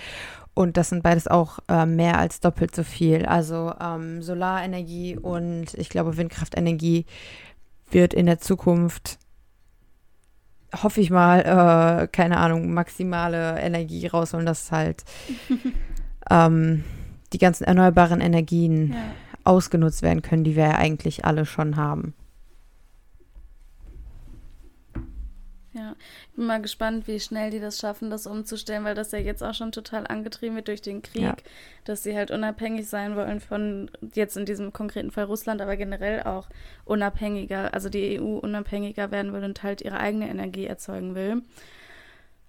Und 0.55 0.77
das 0.77 0.91
sind 0.91 1.03
beides 1.03 1.29
auch 1.29 1.61
äh, 1.69 1.87
mehr 1.87 2.19
als 2.19 2.41
doppelt 2.41 2.75
so 2.75 2.83
viel. 2.83 3.25
Also 3.25 3.73
ähm, 3.81 4.23
Solarenergie 4.23 5.17
und 5.17 5.73
ich 5.75 5.89
glaube 5.89 6.17
Windkraftenergie 6.17 7.07
wird 7.91 8.13
in 8.13 8.27
der 8.27 8.39
Zukunft, 8.39 9.19
hoffe 10.83 11.01
ich 11.01 11.11
mal, 11.11 11.41
äh, 12.03 12.07
keine 12.09 12.39
Ahnung, 12.39 12.73
maximale 12.73 13.59
Energie 13.61 14.07
rausholen, 14.07 14.47
dass 14.47 14.73
halt 14.73 15.05
ähm, 16.31 16.85
die 17.33 17.39
ganzen 17.39 17.65
erneuerbaren 17.65 18.21
Energien 18.21 18.93
ja. 18.93 18.99
ausgenutzt 19.45 20.03
werden 20.03 20.23
können, 20.23 20.45
die 20.45 20.57
wir 20.57 20.65
ja 20.65 20.77
eigentlich 20.77 21.25
alle 21.25 21.47
schon 21.47 21.77
haben. 21.77 22.15
Ja, 25.75 25.97
ich 26.29 26.37
bin 26.37 26.45
mal 26.45 26.61
gespannt, 26.61 27.09
wie 27.09 27.19
schnell 27.19 27.51
die 27.51 27.61
das 27.61 27.79
schaffen, 27.79 28.11
das 28.11 28.27
umzustellen, 28.27 28.85
weil 28.85 28.95
das 28.95 29.11
ja 29.13 29.19
jetzt 29.19 29.43
auch 29.43 29.55
schon 29.55 29.73
total 29.73 30.07
angetrieben 30.07 30.55
wird 30.57 30.69
durch 30.69 30.83
den 30.83 31.01
Krieg, 31.01 31.23
ja. 31.23 31.35
dass 31.85 32.03
sie 32.03 32.15
halt 32.15 32.31
unabhängig 32.31 32.87
sein 32.87 33.17
wollen 33.17 33.41
von 33.41 33.91
jetzt 34.15 34.37
in 34.37 34.45
diesem 34.45 34.75
konkreten 34.75 35.11
Fall 35.11 35.25
Russland, 35.25 35.63
aber 35.63 35.77
generell 35.77 36.25
auch 36.25 36.49
unabhängiger, 36.85 37.73
also 37.73 37.89
die 37.89 38.21
EU 38.21 38.37
unabhängiger 38.39 39.11
werden 39.11 39.33
will 39.33 39.45
und 39.45 39.63
halt 39.63 39.81
ihre 39.81 39.99
eigene 39.99 40.29
Energie 40.29 40.67
erzeugen 40.67 41.15
will. 41.15 41.43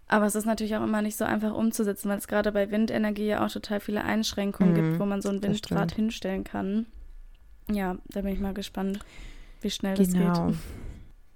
Aber 0.09 0.25
es 0.25 0.35
ist 0.35 0.45
natürlich 0.45 0.75
auch 0.75 0.83
immer 0.83 1.01
nicht 1.01 1.15
so 1.15 1.23
einfach 1.23 1.53
umzusetzen, 1.53 2.09
weil 2.09 2.17
es 2.17 2.27
gerade 2.27 2.51
bei 2.51 2.71
Windenergie 2.71 3.27
ja 3.27 3.45
auch 3.45 3.51
total 3.51 3.79
viele 3.79 4.03
Einschränkungen 4.03 4.73
mhm, 4.73 4.75
gibt, 4.75 4.99
wo 4.99 5.05
man 5.05 5.21
so 5.21 5.29
ein 5.29 5.41
Windrad 5.41 5.93
hinstellen 5.93 6.43
kann. 6.43 6.87
Ja, 7.71 7.97
da 8.09 8.21
bin 8.21 8.33
ich 8.33 8.39
mal 8.41 8.53
gespannt, 8.53 8.99
wie 9.61 9.71
schnell 9.71 9.95
genau. 9.95 10.27
das 10.27 10.47
geht. 10.47 10.57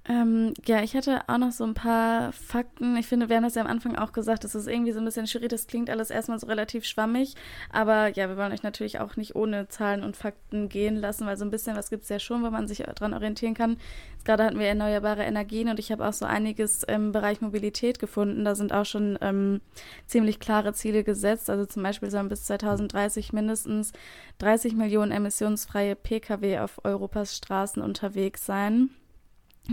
Ähm, 0.10 0.54
ja, 0.66 0.82
ich 0.84 0.96
hatte 0.96 1.22
auch 1.28 1.38
noch 1.38 1.52
so 1.52 1.66
ein 1.66 1.74
paar 1.74 2.32
Fakten. 2.32 2.96
Ich 2.96 3.08
finde, 3.08 3.28
wir 3.28 3.36
haben 3.36 3.44
das 3.44 3.56
ja 3.56 3.62
am 3.62 3.68
Anfang 3.68 3.98
auch 3.98 4.14
gesagt, 4.14 4.46
das 4.46 4.56
ist 4.56 4.68
irgendwie 4.68 4.94
so 4.94 5.00
ein 5.00 5.06
bisschen 5.06 5.28
schwierig. 5.28 5.50
Das 5.50 5.68
klingt 5.68 5.90
alles 5.90 6.12
erstmal 6.12 6.40
so 6.40 6.48
relativ 6.48 6.86
schwammig. 6.86 7.36
Aber 7.72 8.08
ja, 8.16 8.30
wir 8.30 8.38
wollen 8.38 8.54
euch 8.54 8.64
natürlich 8.64 9.00
auch 9.02 9.18
nicht 9.18 9.36
ohne 9.36 9.68
Zahlen 9.68 10.04
und 10.04 10.16
Fakten 10.16 10.70
gehen 10.70 10.96
lassen, 10.96 11.26
weil 11.26 11.36
so 11.36 11.44
ein 11.44 11.52
bisschen 11.52 11.76
was 11.76 11.90
gibt 11.90 12.04
es 12.04 12.10
ja 12.10 12.20
schon, 12.20 12.42
wo 12.44 12.50
man 12.50 12.70
sich 12.70 12.78
daran 12.78 13.14
orientieren 13.14 13.54
kann. 13.54 13.78
Jetzt 14.14 14.24
gerade 14.24 14.46
hatten 14.46 14.60
wir 14.60 14.68
erneuerbare 14.68 15.24
Energien 15.24 15.68
und 15.68 15.78
ich 15.78 15.92
habe 15.92 16.08
auch 16.08 16.14
so 16.14 16.26
einiges 16.26 16.84
im 16.84 17.12
Bereich 17.12 17.42
Mobilität 17.42 18.00
gefunden. 18.00 18.46
Da 18.46 18.56
sind 18.56 18.72
auch 18.72 18.86
schon 18.86 19.18
ähm, 19.20 19.60
ziemlich 20.06 20.40
klare 20.40 20.72
Ziele 20.72 21.04
gesetzt. 21.04 21.50
Also 21.50 21.66
zum 21.66 21.84
Beispiel 21.84 22.12
sollen 22.12 22.30
bis 22.30 22.46
2030 22.46 23.34
mindestens 23.34 23.92
30 24.38 24.74
Millionen 24.76 25.12
emissionsfreie 25.12 25.98
Pkw 25.98 26.60
auf 26.60 26.80
Europas 26.86 27.36
Straßen 27.36 27.82
unterwegs 27.82 28.46
sein. 28.46 28.92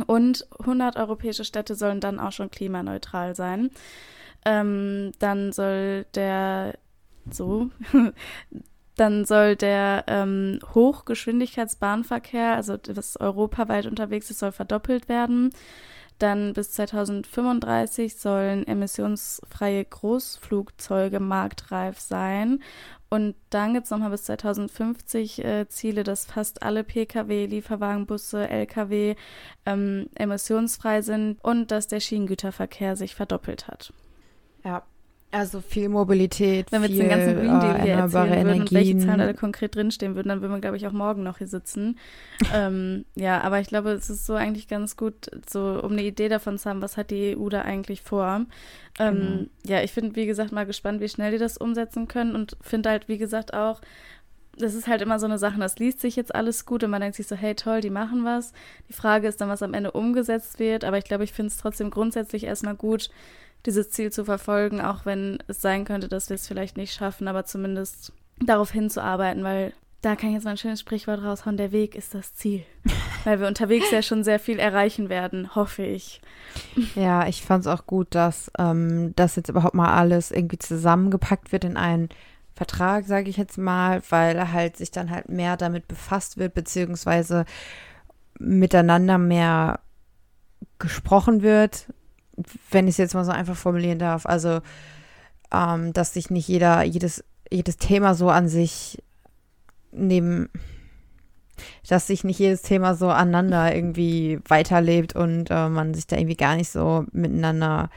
Und 0.07 0.47
100 0.61 0.97
europäische 0.97 1.45
Städte 1.45 1.75
sollen 1.75 2.01
dann 2.01 2.21
auch 2.21 2.33
schon 2.33 2.51
klimaneutral 2.51 3.35
sein. 3.35 3.71
Ähm, 4.45 5.13
dann 5.19 5.53
soll 5.53 6.05
der 6.15 6.75
so 7.31 7.71
dann 8.97 9.25
soll 9.25 9.57
der 9.57 10.05
ähm, 10.07 10.61
Hochgeschwindigkeitsbahnverkehr, 10.75 12.55
also 12.55 12.77
das 12.77 13.19
europaweit 13.19 13.87
unterwegs 13.87 14.31
ist, 14.31 14.39
soll 14.39 14.53
verdoppelt 14.53 15.09
werden. 15.09 15.51
Dann 16.19 16.53
bis 16.53 16.71
2035 16.73 18.17
sollen 18.17 18.67
emissionsfreie 18.67 19.85
Großflugzeuge 19.85 21.19
marktreif 21.19 21.99
sein. 21.99 22.63
Und 23.15 23.37
dann 23.51 23.75
gibt 23.75 23.85
es 23.85 23.93
nochmal 23.93 24.11
bis 24.11 24.25
2050 24.25 25.45
äh, 25.45 25.69
Ziele, 25.69 26.03
dass 26.03 26.25
fast 26.25 26.65
alle 26.65 26.83
Pkw, 26.83 27.47
Lieferwagen, 27.47 28.07
Busse, 28.07 28.49
Lkw 28.49 29.15
ähm, 29.67 30.09
emissionsfrei 30.17 31.01
sind 31.01 31.39
und 31.45 31.71
dass 31.71 31.87
der 31.87 32.01
Schienengüterverkehr 32.01 32.97
sich 32.97 33.15
verdoppelt 33.15 33.69
hat. 33.69 33.93
Ja, 34.65 34.83
also 35.35 35.61
viel 35.61 35.89
Mobilität, 35.89 36.71
Wenn 36.71 36.83
wir 36.83 36.89
viel 36.89 36.99
jetzt 36.99 37.11
den 37.11 37.19
ganzen 37.19 37.37
Green 37.37 37.61
Deal 37.61 37.77
äh, 37.77 37.83
hier 37.83 37.93
erzählen 37.95 38.47
würden 38.47 38.61
und 38.61 38.73
welche. 38.73 38.99
Zahlen 38.99 39.21
alle 39.21 39.35
konkret 39.35 39.75
drinstehen 39.75 40.15
würden, 40.15 40.29
dann 40.29 40.41
würden 40.41 40.53
wir, 40.53 40.61
glaube 40.61 40.77
ich, 40.77 40.87
auch 40.87 40.93
morgen 40.93 41.23
noch 41.23 41.39
hier 41.39 41.49
sitzen. 41.49 41.99
ähm, 42.55 43.05
ja, 43.15 43.41
aber 43.41 43.61
ich 43.61 43.69
glaube, 43.69 43.91
es 43.91 44.11
ist 44.11 44.27
so 44.27 44.35
eigentlich 44.35 44.69
ganz 44.69 44.97
gut, 44.97 45.31
so 45.49 45.81
um 45.83 45.93
eine 45.93 46.03
Idee 46.03 46.29
davon 46.29 46.59
zu 46.59 46.71
haben, 46.71 46.83
was 46.83 46.97
hat 46.97 47.11
die 47.11 47.37
EU 47.37 47.49
da 47.49 47.63
eigentlich 47.63 48.03
vor. 48.03 48.47
Ähm, 48.99 49.15
Genau. 49.15 49.47
Ja, 49.67 49.83
ich 49.83 49.93
bin, 49.93 50.15
wie 50.15 50.27
gesagt, 50.27 50.53
mal 50.53 50.67
gespannt, 50.67 51.01
wie 51.01 51.09
schnell 51.09 51.33
die 51.33 51.39
das 51.39 51.57
umsetzen 51.57 52.07
können 52.07 52.35
und 52.35 52.57
finde 52.61 52.91
halt, 52.91 53.09
wie 53.09 53.19
gesagt, 53.19 53.53
auch, 53.53 53.81
das 54.57 54.75
ist 54.75 54.87
halt 54.87 55.03
immer 55.03 55.19
so 55.19 55.27
eine 55.27 55.39
Sache, 55.39 55.59
das 55.59 55.79
liest 55.79 56.01
sich 56.01 56.17
jetzt 56.17 56.35
alles 56.35 56.65
gut 56.65 56.85
und 56.85 56.91
man 56.91 57.01
denkt 57.01 57.17
sich 57.17 57.27
so, 57.27 57.35
hey 57.35 57.55
toll, 57.55 57.81
die 57.81 57.91
machen 57.91 58.25
was. 58.25 58.53
Die 58.89 58.93
Frage 58.93 59.27
ist 59.27 59.41
dann, 59.41 59.49
was 59.49 59.63
am 59.63 59.75
Ende 59.75 59.91
umgesetzt 59.91 60.59
wird, 60.59 60.85
aber 60.85 60.99
ich 60.99 61.05
glaube, 61.05 61.25
ich 61.25 61.33
finde 61.33 61.49
es 61.49 61.57
trotzdem 61.57 61.91
grundsätzlich 61.91 62.45
erstmal 62.45 62.77
gut, 62.77 63.11
dieses 63.67 63.91
Ziel 63.91 64.13
zu 64.13 64.25
verfolgen, 64.25 64.81
auch 64.81 65.07
wenn 65.07 65.39
es 65.47 65.61
sein 65.63 65.85
könnte, 65.85 66.09
dass 66.09 66.29
wir 66.29 66.35
es 66.35 66.47
vielleicht 66.47 66.77
nicht 66.77 66.93
schaffen, 66.93 67.29
aber 67.29 67.45
zumindest 67.45 68.13
darauf 68.41 68.71
hinzuarbeiten, 68.71 69.45
weil 69.45 69.73
da 70.03 70.17
kann 70.17 70.29
ich 70.29 70.35
jetzt 70.35 70.45
mal 70.45 70.51
ein 70.51 70.59
schönes 70.59 70.81
Sprichwort 70.81 71.23
raushauen, 71.23 71.57
der 71.57 71.73
Weg 71.73 71.95
ist 71.95 72.15
das 72.15 72.35
Ziel. 72.35 72.65
weil 73.25 73.41
wir 73.41 73.49
unterwegs 73.49 73.91
ja 73.91 74.03
schon 74.03 74.23
sehr 74.23 74.39
viel 74.39 74.59
erreichen 74.59 75.09
werden, 75.09 75.55
hoffe 75.55 75.83
ich. 75.83 76.21
Ja, 76.95 77.27
ich 77.27 77.43
fand 77.43 77.63
es 77.63 77.67
auch 77.67 77.87
gut, 77.87 78.09
dass 78.11 78.51
ähm, 78.59 79.15
das 79.17 79.37
jetzt 79.37 79.49
überhaupt 79.49 79.75
mal 79.75 79.95
alles 79.95 80.31
irgendwie 80.31 80.59
zusammengepackt 80.59 81.53
wird 81.53 81.65
in 81.65 81.79
einen 81.79 82.11
Vertrag, 82.55 83.07
sage 83.07 83.31
ich 83.31 83.37
jetzt 83.37 83.59
mal, 83.59 84.03
weil 84.11 84.53
halt 84.53 84.77
sich 84.77 84.91
dann 84.91 85.11
halt 85.11 85.29
mehr 85.29 85.57
damit 85.57 85.89
befasst 85.89 86.37
wird, 86.37 86.55
beziehungsweise 86.55 87.47
miteinander 88.39 89.19
mehr 89.19 89.81
gesprochen 90.79 91.43
wird, 91.43 91.87
wenn 92.71 92.87
ich 92.89 92.95
es 92.95 92.99
jetzt 92.99 93.15
mal 93.15 93.25
so 93.25 93.33
einfach 93.33 93.57
formulieren 93.57 93.99
darf. 93.99 94.27
Also, 94.27 94.61
ähm, 95.53 95.93
dass 95.93 96.15
sich 96.15 96.31
nicht 96.31 96.49
jeder, 96.49 96.83
jedes, 96.83 97.25
jedes 97.51 97.77
Thema 97.77 98.15
so 98.15 98.29
an 98.31 98.49
sich 98.49 99.03
neben, 99.93 100.49
dass 101.89 102.09
sich 102.09 102.25
nicht 102.25 102.39
jedes 102.39 102.63
Thema 102.63 102.95
so 102.95 103.09
aneinander 103.11 103.75
irgendwie 103.75 104.41
weiterlebt 104.49 105.15
und 105.15 105.51
äh, 105.51 105.69
man 105.69 105.95
sich 105.95 106.07
da 106.07 106.17
irgendwie 106.17 106.37
gar 106.37 106.57
nicht 106.57 106.71
so 106.71 107.05
miteinander 107.13 107.91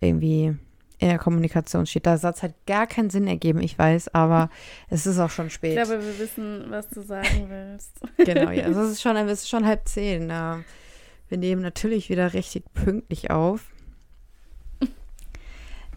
irgendwie 0.00 0.56
in 0.98 1.08
der 1.08 1.18
Kommunikation 1.18 1.84
steht. 1.84 2.06
Der 2.06 2.16
Satz 2.16 2.42
hat 2.42 2.54
gar 2.66 2.86
keinen 2.86 3.10
Sinn 3.10 3.26
ergeben, 3.26 3.60
ich 3.60 3.78
weiß, 3.78 4.14
aber 4.14 4.48
es 4.88 5.06
ist 5.06 5.18
auch 5.18 5.28
schon 5.28 5.48
Ich 5.48 5.54
spät. 5.54 5.74
glaube, 5.74 6.02
wir 6.02 6.18
wissen, 6.18 6.64
was 6.70 6.88
du 6.88 7.02
sagen 7.02 7.46
willst. 7.48 8.00
Genau, 8.16 8.50
ja. 8.50 8.64
Also 8.64 8.80
es 8.82 8.92
ist 8.92 9.02
schon, 9.02 9.16
es 9.16 9.42
ist 9.42 9.50
schon 9.50 9.66
halb 9.66 9.86
zehn. 9.86 10.30
Äh, 10.30 10.56
wir 11.28 11.38
nehmen 11.38 11.60
natürlich 11.62 12.08
wieder 12.08 12.32
richtig 12.32 12.64
pünktlich 12.72 13.30
auf. 13.30 13.66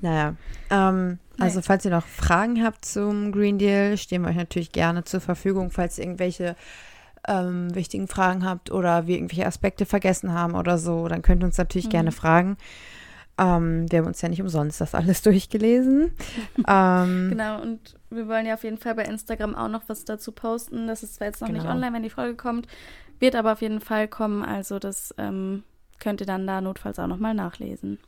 Naja, 0.02 0.36
ähm, 0.70 1.20
also 1.40 1.62
falls 1.62 1.86
ihr 1.86 1.92
noch 1.92 2.06
Fragen 2.06 2.64
habt 2.64 2.84
zum 2.86 3.32
Green 3.32 3.60
Deal, 3.60 3.98
stehen 3.98 4.24
wir 4.24 4.30
euch 4.30 4.36
natürlich 4.36 4.72
gerne 4.72 5.04
zur 5.04 5.22
Verfügung, 5.22 5.70
falls 5.72 5.98
ihr 5.98 6.06
irgendwelche 6.06 6.56
ähm, 7.28 7.74
wichtigen 7.76 8.08
Fragen 8.08 8.46
habt 8.46 8.72
oder 8.72 9.06
wir 9.08 9.16
irgendwelche 9.18 9.46
Aspekte 9.46 9.86
vergessen 9.86 10.34
haben 10.34 10.56
oder 10.56 10.78
so, 10.78 11.08
dann 11.08 11.22
könnt 11.22 11.44
ihr 11.44 11.48
uns 11.48 11.58
natürlich 11.58 11.88
Mhm. 11.88 11.92
gerne 11.92 12.12
fragen. 12.12 12.58
Ähm, 13.40 13.86
wir 13.92 14.00
haben 14.00 14.08
uns 14.08 14.22
ja 14.22 14.30
nicht 14.30 14.42
umsonst 14.42 14.82
das 14.82 14.96
alles 14.96 15.22
durchgelesen. 15.24 16.12
ähm, 16.68 17.28
Genau, 17.30 17.62
und 17.62 17.96
wir 18.10 18.28
wollen 18.28 18.46
ja 18.48 18.56
auf 18.56 18.64
jeden 18.64 18.78
Fall 18.78 18.96
bei 18.96 19.04
Instagram 19.04 19.54
auch 19.56 19.68
noch 19.68 19.84
was 19.88 20.06
dazu 20.06 20.32
posten. 20.32 20.88
Das 20.88 21.04
ist 21.04 21.16
zwar 21.16 21.28
jetzt 21.28 21.42
noch 21.42 21.50
nicht 21.50 21.62
Genau. 21.62 21.74
online, 21.74 21.94
wenn 21.94 22.04
die 22.04 22.10
Folge 22.10 22.36
kommt, 22.36 22.68
wird 23.20 23.36
aber 23.36 23.52
auf 23.54 23.62
jeden 23.62 23.82
Fall 23.82 24.08
kommen. 24.08 24.44
Also 24.44 24.80
das 24.80 25.14
ähm, 25.20 25.64
könnt 26.00 26.22
ihr 26.22 26.28
dann 26.28 26.48
da 26.48 26.62
notfalls 26.62 26.98
auch 26.98 27.08
nochmal 27.08 27.34
nachlesen. 27.36 28.00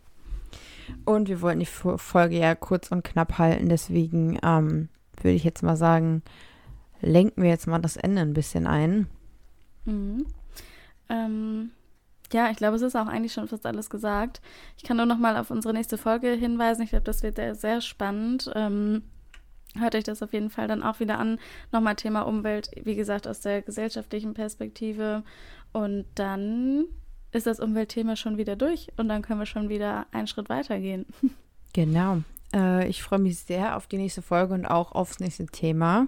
Und 1.05 1.27
wir 1.29 1.41
wollten 1.41 1.59
die 1.59 1.65
Fo- 1.65 1.97
Folge 1.97 2.37
ja 2.37 2.55
kurz 2.55 2.91
und 2.91 3.03
knapp 3.03 3.37
halten, 3.37 3.69
deswegen 3.69 4.39
ähm, 4.43 4.89
würde 5.17 5.35
ich 5.35 5.43
jetzt 5.43 5.63
mal 5.63 5.75
sagen, 5.75 6.21
lenken 7.01 7.41
wir 7.41 7.49
jetzt 7.49 7.67
mal 7.67 7.79
das 7.79 7.97
Ende 7.97 8.21
ein 8.21 8.33
bisschen 8.33 8.67
ein. 8.67 9.07
Mhm. 9.85 10.25
Ähm, 11.09 11.71
ja, 12.31 12.51
ich 12.51 12.57
glaube, 12.57 12.75
es 12.75 12.81
ist 12.81 12.95
auch 12.95 13.07
eigentlich 13.07 13.33
schon 13.33 13.47
fast 13.47 13.65
alles 13.65 13.89
gesagt. 13.89 14.41
Ich 14.77 14.83
kann 14.83 14.97
nur 14.97 15.05
noch 15.07 15.17
mal 15.17 15.37
auf 15.37 15.49
unsere 15.49 15.73
nächste 15.73 15.97
Folge 15.97 16.31
hinweisen. 16.31 16.83
Ich 16.83 16.89
glaube, 16.91 17.05
das 17.05 17.23
wird 17.23 17.37
sehr, 17.37 17.55
sehr 17.55 17.81
spannend. 17.81 18.51
Ähm, 18.53 19.01
hört 19.75 19.95
euch 19.95 20.03
das 20.03 20.21
auf 20.21 20.33
jeden 20.33 20.49
Fall 20.49 20.67
dann 20.67 20.83
auch 20.83 20.99
wieder 20.99 21.17
an. 21.17 21.39
Nochmal 21.71 21.95
Thema 21.95 22.21
Umwelt, 22.21 22.69
wie 22.83 22.95
gesagt, 22.95 23.27
aus 23.27 23.39
der 23.39 23.61
gesellschaftlichen 23.61 24.33
Perspektive. 24.35 25.23
Und 25.71 26.05
dann 26.15 26.85
ist 27.31 27.47
das 27.47 27.59
Umweltthema 27.59 28.15
schon 28.15 28.37
wieder 28.37 28.55
durch 28.55 28.87
und 28.97 29.07
dann 29.09 29.21
können 29.21 29.39
wir 29.39 29.45
schon 29.45 29.69
wieder 29.69 30.05
einen 30.11 30.27
Schritt 30.27 30.49
weitergehen. 30.49 31.05
Genau. 31.71 32.23
Äh, 32.51 32.87
ich 32.89 33.03
freue 33.03 33.19
mich 33.19 33.37
sehr 33.37 33.77
auf 33.77 33.85
die 33.85 33.97
nächste 33.97 34.23
Folge 34.23 34.55
und 34.55 34.65
auch 34.65 34.91
aufs 34.93 35.19
nächste 35.19 35.45
Thema. 35.45 36.07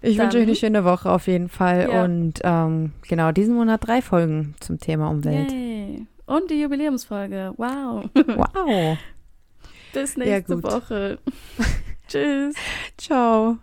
Ich 0.00 0.16
Dann- 0.16 0.26
wünsche 0.26 0.38
euch 0.38 0.44
eine 0.44 0.54
schöne 0.54 0.84
Woche 0.84 1.10
auf 1.10 1.26
jeden 1.26 1.48
Fall. 1.48 1.88
Ja. 1.90 2.04
Und 2.04 2.34
ähm, 2.44 2.92
genau, 3.08 3.32
diesen 3.32 3.56
Monat 3.56 3.84
drei 3.84 4.00
Folgen 4.00 4.54
zum 4.60 4.78
Thema 4.78 5.10
Umwelt. 5.10 5.50
Yay. 5.50 6.06
Und 6.26 6.52
die 6.52 6.60
Jubiläumsfolge. 6.62 7.52
Wow. 7.56 8.08
Wow. 8.14 8.96
Bis 9.92 10.16
nächste. 10.16 10.62
Woche. 10.62 11.18
Tschüss. 12.08 12.54
Ciao. 12.96 13.58